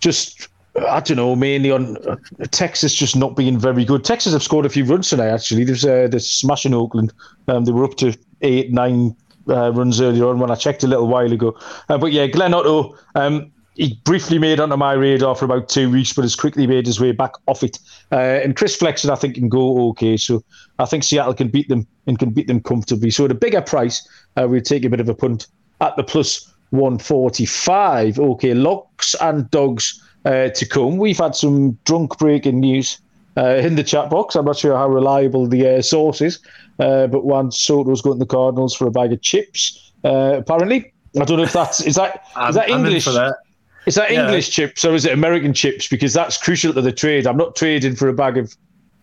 [0.00, 2.16] just I don't know, mainly on uh,
[2.50, 4.04] Texas just not being very good.
[4.04, 5.28] Texas have scored a few runs tonight.
[5.28, 7.12] Actually, there's uh, this smash in Oakland.
[7.48, 9.14] Um, they were up to eight, nine
[9.48, 11.56] uh, runs earlier on when I checked a little while ago.
[11.88, 12.96] Uh, but yeah, Glenn Otto.
[13.14, 16.84] Um, he briefly made onto my radar for about two weeks, but has quickly made
[16.84, 17.78] his way back off it.
[18.10, 20.18] Uh, and Chris Flexen, I think, can go okay.
[20.18, 20.44] So
[20.78, 23.10] I think Seattle can beat them and can beat them comfortably.
[23.10, 24.06] So at a bigger price,
[24.36, 25.46] uh, we'll take a bit of a punt
[25.80, 28.18] at the plus 145.
[28.18, 30.98] Okay, locks and dogs uh, to come.
[30.98, 32.98] We've had some drunk breaking news
[33.36, 34.34] uh, in the chat box.
[34.34, 36.38] I'm not sure how reliable the uh, source is,
[36.78, 39.92] uh, but Juan Soto's going to the Cardinals for a bag of chips.
[40.04, 43.04] Uh, apparently, I don't know if that's is that is that English.
[43.04, 43.36] That.
[43.84, 44.24] Is that yeah.
[44.24, 45.88] English chips or is it American chips?
[45.88, 47.26] Because that's crucial to the trade.
[47.26, 48.56] I'm not trading for a bag of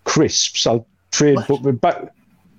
[0.05, 0.65] crisps.
[0.65, 1.81] I'll trade, what?
[1.81, 2.13] but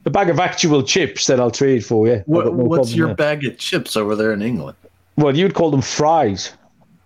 [0.04, 2.06] a bag of actual chips that I'll trade for.
[2.06, 2.22] Yeah.
[2.26, 3.16] What, no what's your there.
[3.16, 4.76] bag of chips over there in England?
[5.20, 6.52] Well, you'd call them fries.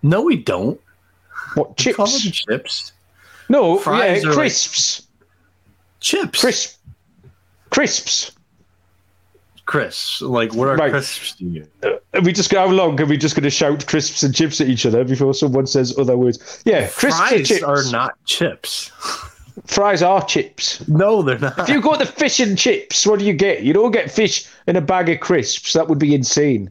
[0.03, 0.81] No, we don't.
[1.55, 1.87] What chips?
[1.87, 2.93] We call them chips.
[3.49, 5.01] No, fries yeah, crisps.
[5.01, 6.41] Like chips.
[6.41, 6.79] Crisp.
[7.71, 8.31] Crisps.
[9.67, 10.21] crisps.
[10.23, 10.91] Like, what are Right.
[10.93, 11.67] crisps to you?
[11.83, 14.69] Are we just how long are we just going to shout crisps and chips at
[14.69, 16.62] each other before someone says other words?
[16.65, 18.91] Yeah, crisps Fries are not chips.
[19.67, 20.87] Fries are chips.
[20.87, 21.59] No, they're not.
[21.59, 23.62] If you go to fish and chips, what do you get?
[23.62, 25.73] You don't get fish in a bag of crisps.
[25.73, 26.71] That would be insane.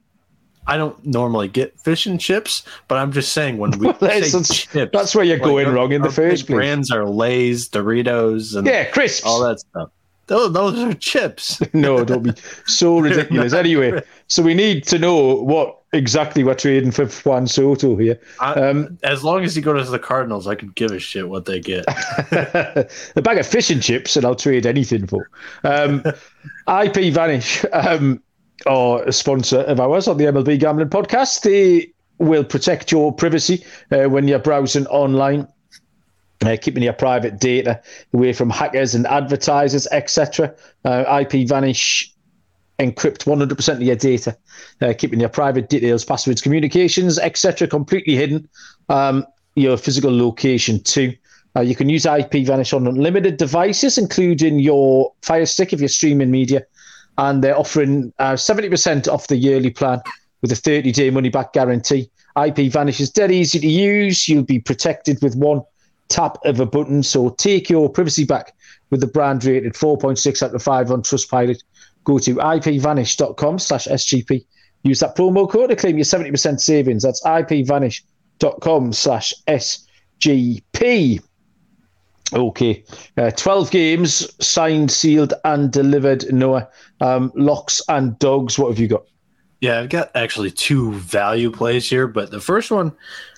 [0.65, 4.37] I don't normally get fish and chips, but I'm just saying when we That's- say
[4.37, 6.55] that's- chips, that's where you're going our- wrong in the first place.
[6.55, 9.25] Brands are Lay's, Doritos, and Yeah, crisps.
[9.25, 9.89] all that stuff.
[10.27, 11.61] Those, those are chips.
[11.73, 12.31] no, don't be
[12.65, 13.51] so ridiculous.
[13.53, 18.17] Anyway, so we need to know what exactly we're trading for Juan Soto here.
[18.39, 21.27] I, Um, as long as he goes to the Cardinals, I could give a shit
[21.27, 21.83] what they get.
[22.31, 25.29] a bag of fish and chips, and I'll trade anything for.
[25.65, 26.03] Um,
[26.67, 28.23] IP Vanish, um,
[28.65, 33.65] or a sponsor of ours on the MLB Gambling Podcast, they will protect your privacy
[33.91, 35.47] uh, when you're browsing online.
[36.43, 37.81] Uh, keeping your private data
[38.13, 40.53] away from hackers and advertisers, etc.
[40.83, 42.13] Uh, IP Vanish
[42.79, 44.35] encrypt 100% of your data,
[44.81, 48.49] uh, keeping your private details, passwords, communications, etc., completely hidden.
[48.89, 49.25] Um,
[49.55, 51.13] your physical location too.
[51.55, 55.87] Uh, you can use IP Vanish on unlimited devices, including your Fire Stick if you're
[55.87, 56.63] streaming media,
[57.17, 60.01] and they're offering uh, 70% off the yearly plan
[60.41, 62.09] with a 30-day money-back guarantee.
[62.41, 64.27] IP Vanish is dead easy to use.
[64.27, 65.61] You'll be protected with one
[66.09, 67.03] tap of a button.
[67.03, 68.55] So take your privacy back
[68.89, 71.61] with the brand rated 4.6 out of 5 on Trustpilot.
[72.03, 74.45] Go to ipvanish.com slash SGP.
[74.83, 77.03] Use that promo code to claim your 70% savings.
[77.03, 81.21] That's ipvanish.com slash SGP.
[82.31, 82.83] Okay.
[83.17, 86.31] Uh, 12 games signed, sealed, and delivered.
[86.33, 86.67] Noah.
[87.01, 88.57] Um, locks and dogs.
[88.57, 89.03] What have you got?
[89.59, 92.91] Yeah, I've got actually two value plays here, but the first one,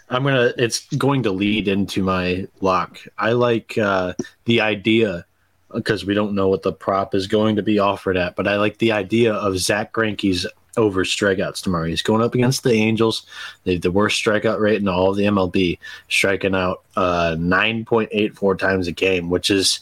[0.10, 0.54] I'm gonna.
[0.58, 3.00] It's going to lead into my lock.
[3.18, 4.14] I like uh,
[4.46, 5.26] the idea
[5.74, 8.56] because we don't know what the prop is going to be offered at, but I
[8.58, 10.48] like the idea of Zack Greinke's
[10.78, 11.86] over strikeouts tomorrow.
[11.86, 13.26] He's going up against the Angels.
[13.64, 18.58] They have the worst strikeout rate in all of the MLB, striking out uh, 9.84
[18.58, 19.80] times a game, which is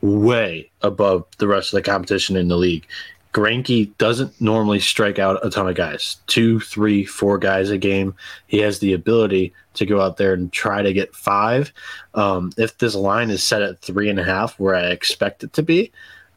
[0.00, 2.86] way above the rest of the competition in the league.
[3.34, 8.14] Greinke doesn't normally strike out a ton of guys, two, three, four guys a game.
[8.46, 11.72] He has the ability to go out there and try to get five.
[12.14, 15.52] Um, if this line is set at three and a half, where I expect it
[15.54, 15.90] to be,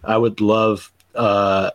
[0.03, 0.91] I would love.
[1.13, 1.71] Uh,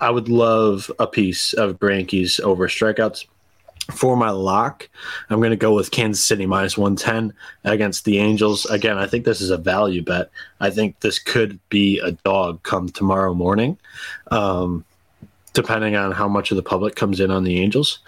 [0.00, 3.26] I would love a piece of Greinke's over strikeouts.
[3.92, 4.88] For my lock,
[5.30, 7.34] I'm going to go with Kansas City minus 110
[7.64, 8.64] against the Angels.
[8.66, 10.30] Again, I think this is a value bet.
[10.60, 13.78] I think this could be a dog come tomorrow morning,
[14.30, 14.84] um,
[15.54, 17.98] depending on how much of the public comes in on the Angels.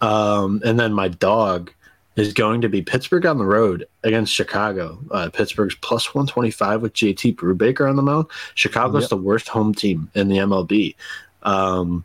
[0.00, 1.70] Um, and then my dog
[2.16, 4.98] is going to be Pittsburgh on the road against Chicago.
[5.10, 8.26] Uh, Pittsburgh's plus 125 with JT Brubaker on the mound.
[8.54, 9.10] Chicago's Yep.
[9.10, 10.94] the worst home team in the MLB.
[11.42, 12.04] Um,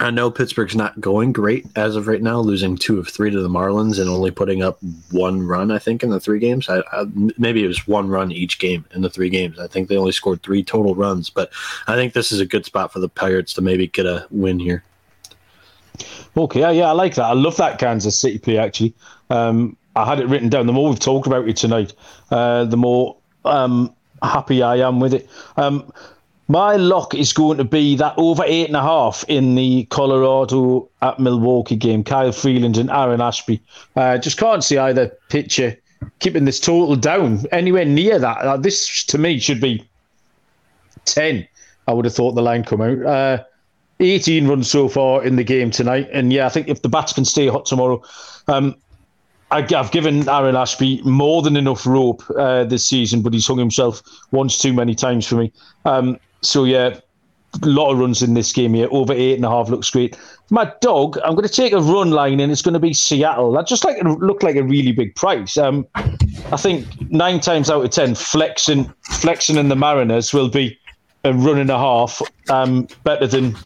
[0.00, 3.40] I know Pittsburgh's not going great as of right now, losing two of three to
[3.40, 4.78] the Marlins and only putting up
[5.10, 6.68] one run, I think, in the three games.
[6.68, 9.58] I, I, maybe it was one run each game in the three games.
[9.58, 11.50] I think they only scored three total runs, but
[11.88, 14.60] I think this is a good spot for the Pirates to maybe get a win
[14.60, 14.84] here.
[16.36, 17.24] Okay, yeah, yeah, I like that.
[17.24, 18.94] I love that Kansas City play, actually.
[19.30, 20.66] Um, I had it written down.
[20.66, 21.92] The more we've talked about it tonight,
[22.30, 25.28] uh, the more um, happy I am with it.
[25.56, 25.92] Um,
[26.48, 30.88] my lock is going to be that over eight and a half in the Colorado
[31.02, 32.02] at Milwaukee game.
[32.02, 33.60] Kyle Freeland and Aaron Ashby.
[33.96, 35.76] Uh, just can't see either pitcher
[36.20, 38.38] keeping this total down anywhere near that.
[38.38, 39.86] Uh, this to me should be
[41.04, 41.46] ten.
[41.86, 43.04] I would have thought the line come out.
[43.04, 43.44] Uh,
[44.00, 47.12] 18 runs so far in the game tonight, and yeah, I think if the bats
[47.12, 48.00] can stay hot tomorrow,
[48.46, 48.87] um, I,
[49.50, 54.02] I've given Aaron Ashby more than enough rope uh, this season, but he's hung himself
[54.30, 55.52] once too many times for me.
[55.84, 57.00] Um, so yeah,
[57.62, 58.88] a lot of runs in this game here.
[58.90, 60.18] Over eight and a half looks great.
[60.50, 63.52] My dog, I'm going to take a run line, and it's going to be Seattle.
[63.52, 65.56] That just like looked like a really big price.
[65.56, 70.78] Um, I think nine times out of ten, Flexen, Flexen, and the Mariners will be
[71.24, 73.56] a run and a half um, better than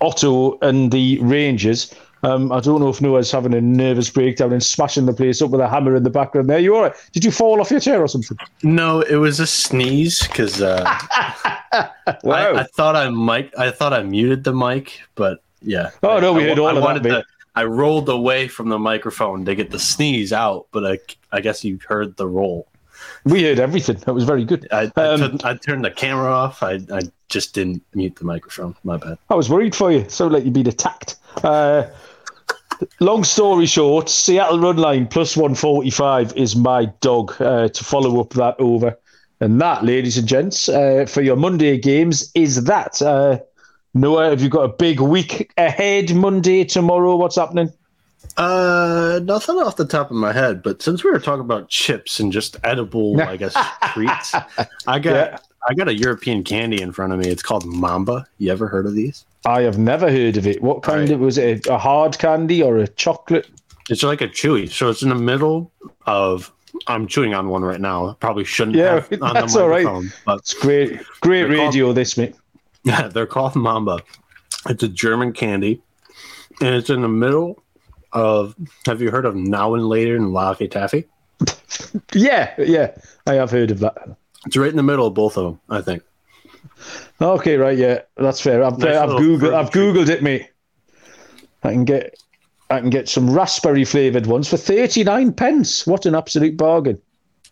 [0.00, 1.94] Otto and the Rangers.
[2.22, 5.50] Um, I don't know if Noah's having a nervous breakdown and smashing the place up
[5.50, 6.58] with a hammer in the background there.
[6.58, 6.94] You all right?
[7.12, 8.36] Did you fall off your chair or something?
[8.62, 10.82] No, it was a sneeze because uh,
[12.24, 12.52] Wow.
[12.54, 15.90] I, I thought I mic I thought I muted the mic, but yeah.
[16.02, 18.78] Oh, no, we I- heard all I of that, to- I rolled away from the
[18.78, 20.98] microphone to get the sneeze out, but I,
[21.32, 22.66] I guess you heard the roll.
[23.24, 23.96] We heard everything.
[24.06, 24.66] That was very good.
[24.72, 26.62] I, I, Um, took- I turned the camera off.
[26.62, 28.74] I, I just didn't mute the microphone.
[28.84, 29.18] My bad.
[29.30, 30.04] I was worried for you.
[30.08, 31.16] So like you'd been attacked.
[31.42, 31.84] Uh,
[33.00, 38.30] long story short, Seattle run line plus 145 is my dog uh, to follow up
[38.30, 38.96] that over.
[39.40, 43.02] And that, ladies and gents, uh, for your Monday games is that.
[43.02, 43.38] Uh,
[43.92, 47.16] Noah, have you got a big week ahead Monday, tomorrow?
[47.16, 47.70] What's happening?
[48.36, 52.20] Uh, nothing off the top of my head, but since we were talking about chips
[52.20, 53.56] and just edible, I guess
[53.94, 54.34] treats,
[54.86, 55.38] I got yeah.
[55.68, 57.28] I got a European candy in front of me.
[57.28, 58.26] It's called Mamba.
[58.38, 59.24] You ever heard of these?
[59.46, 60.62] I have never heard of it.
[60.62, 61.10] What kind right.
[61.12, 61.66] of was it?
[61.66, 63.48] A hard candy or a chocolate?
[63.88, 64.70] It's like a chewy.
[64.70, 65.70] So it's in the middle
[66.06, 66.52] of.
[66.88, 68.18] I'm chewing on one right now.
[68.20, 68.76] Probably shouldn't.
[68.76, 69.86] Yeah, that's all right.
[70.26, 71.86] But it's great, great radio.
[71.86, 72.34] Called, this mate.
[72.84, 73.98] Yeah, they're called Mamba.
[74.68, 75.82] It's a German candy,
[76.60, 77.60] and it's in the middle
[78.16, 78.54] of.
[78.86, 81.04] Have you heard of Now and Later and Laffy Taffy?
[82.14, 82.92] yeah, yeah,
[83.26, 84.16] I have heard of that.
[84.46, 86.02] It's right in the middle of both of them, I think.
[87.20, 88.62] Okay, right, yeah, that's fair.
[88.62, 90.48] I've, nice uh, I've googled, I've googled it, mate.
[91.62, 92.22] I can get,
[92.70, 95.86] I can get some raspberry flavored ones for thirty nine pence.
[95.86, 97.00] What an absolute bargain!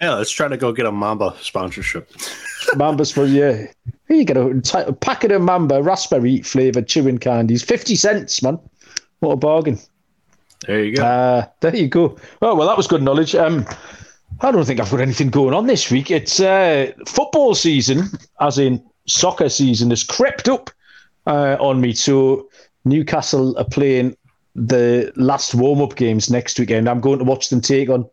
[0.01, 2.11] Yeah, let's try to go get a Mamba sponsorship.
[2.77, 3.67] Mamba's for yeah.
[4.09, 8.59] Here you get a, a packet of Mamba raspberry flavored chewing candies, fifty cents, man.
[9.21, 9.79] What a bargain!
[10.67, 11.05] There you go.
[11.05, 12.17] Uh, there you go.
[12.43, 13.35] Oh well, that was good knowledge.
[13.35, 13.67] Um,
[14.41, 16.11] I don't think I've got anything going on this week.
[16.11, 18.09] It's uh, football season,
[18.41, 20.71] as in soccer season, has crept up
[21.27, 21.93] uh, on me.
[21.93, 22.49] So
[22.85, 24.17] Newcastle are playing
[24.55, 26.89] the last warm up games next weekend.
[26.89, 28.09] I'm going to watch them take on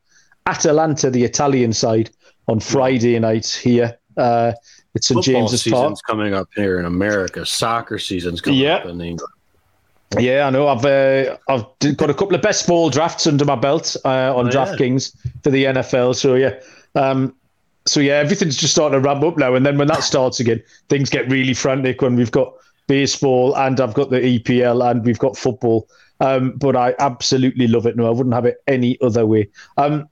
[0.46, 2.10] Atalanta, the Italian side,
[2.48, 3.98] on Friday night here.
[4.18, 4.54] Uh,
[4.94, 6.08] it's St James's season's Park.
[6.08, 7.46] coming up here in America.
[7.46, 8.76] Soccer season's coming yeah.
[8.76, 9.22] up in England.
[10.20, 10.68] Yeah, I know.
[10.68, 14.48] I've uh, I've got a couple of best ball drafts under my belt uh, on
[14.48, 15.32] oh, DraftKings yeah.
[15.44, 16.16] for the NFL.
[16.16, 16.60] So yeah,
[16.96, 17.34] um,
[17.86, 19.56] so yeah, everything's just starting to ramp up now.
[19.56, 22.54] And then when that starts again, things get really frantic when we've got
[22.88, 25.88] baseball and I've got the EPL and we've got football.
[26.20, 27.96] Um, but I absolutely love it.
[27.96, 29.50] No, I wouldn't have it any other way.
[29.78, 30.08] Um,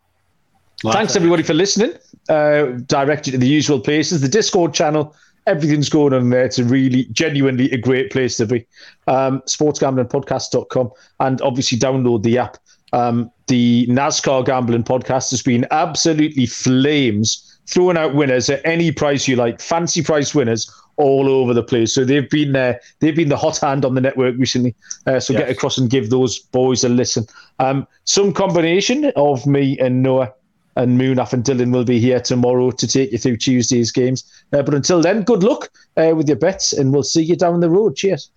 [0.81, 1.93] thanks everybody for listening.
[2.29, 5.15] Uh, directed to the usual places, the Discord channel
[5.49, 6.45] everything's going on there.
[6.45, 8.65] It's a really, genuinely a great place to be.
[9.07, 12.57] Um, sportsgamblingpodcast.com and obviously download the app.
[12.93, 19.27] Um, the NASCAR Gambling Podcast has been absolutely flames, throwing out winners at any price
[19.27, 21.93] you like, fancy price winners all over the place.
[21.93, 22.79] So they've been there.
[22.99, 24.75] They've been the hot hand on the network recently.
[25.07, 25.43] Uh, so yes.
[25.43, 27.25] get across and give those boys a listen.
[27.57, 30.31] Um, some combination of me and Noah
[30.79, 34.23] and Munaf and Dylan will be here tomorrow to take you through Tuesday's games.
[34.53, 37.59] Uh, but until then, good luck uh, with your bets, and we'll see you down
[37.59, 37.97] the road.
[37.97, 38.31] Cheers.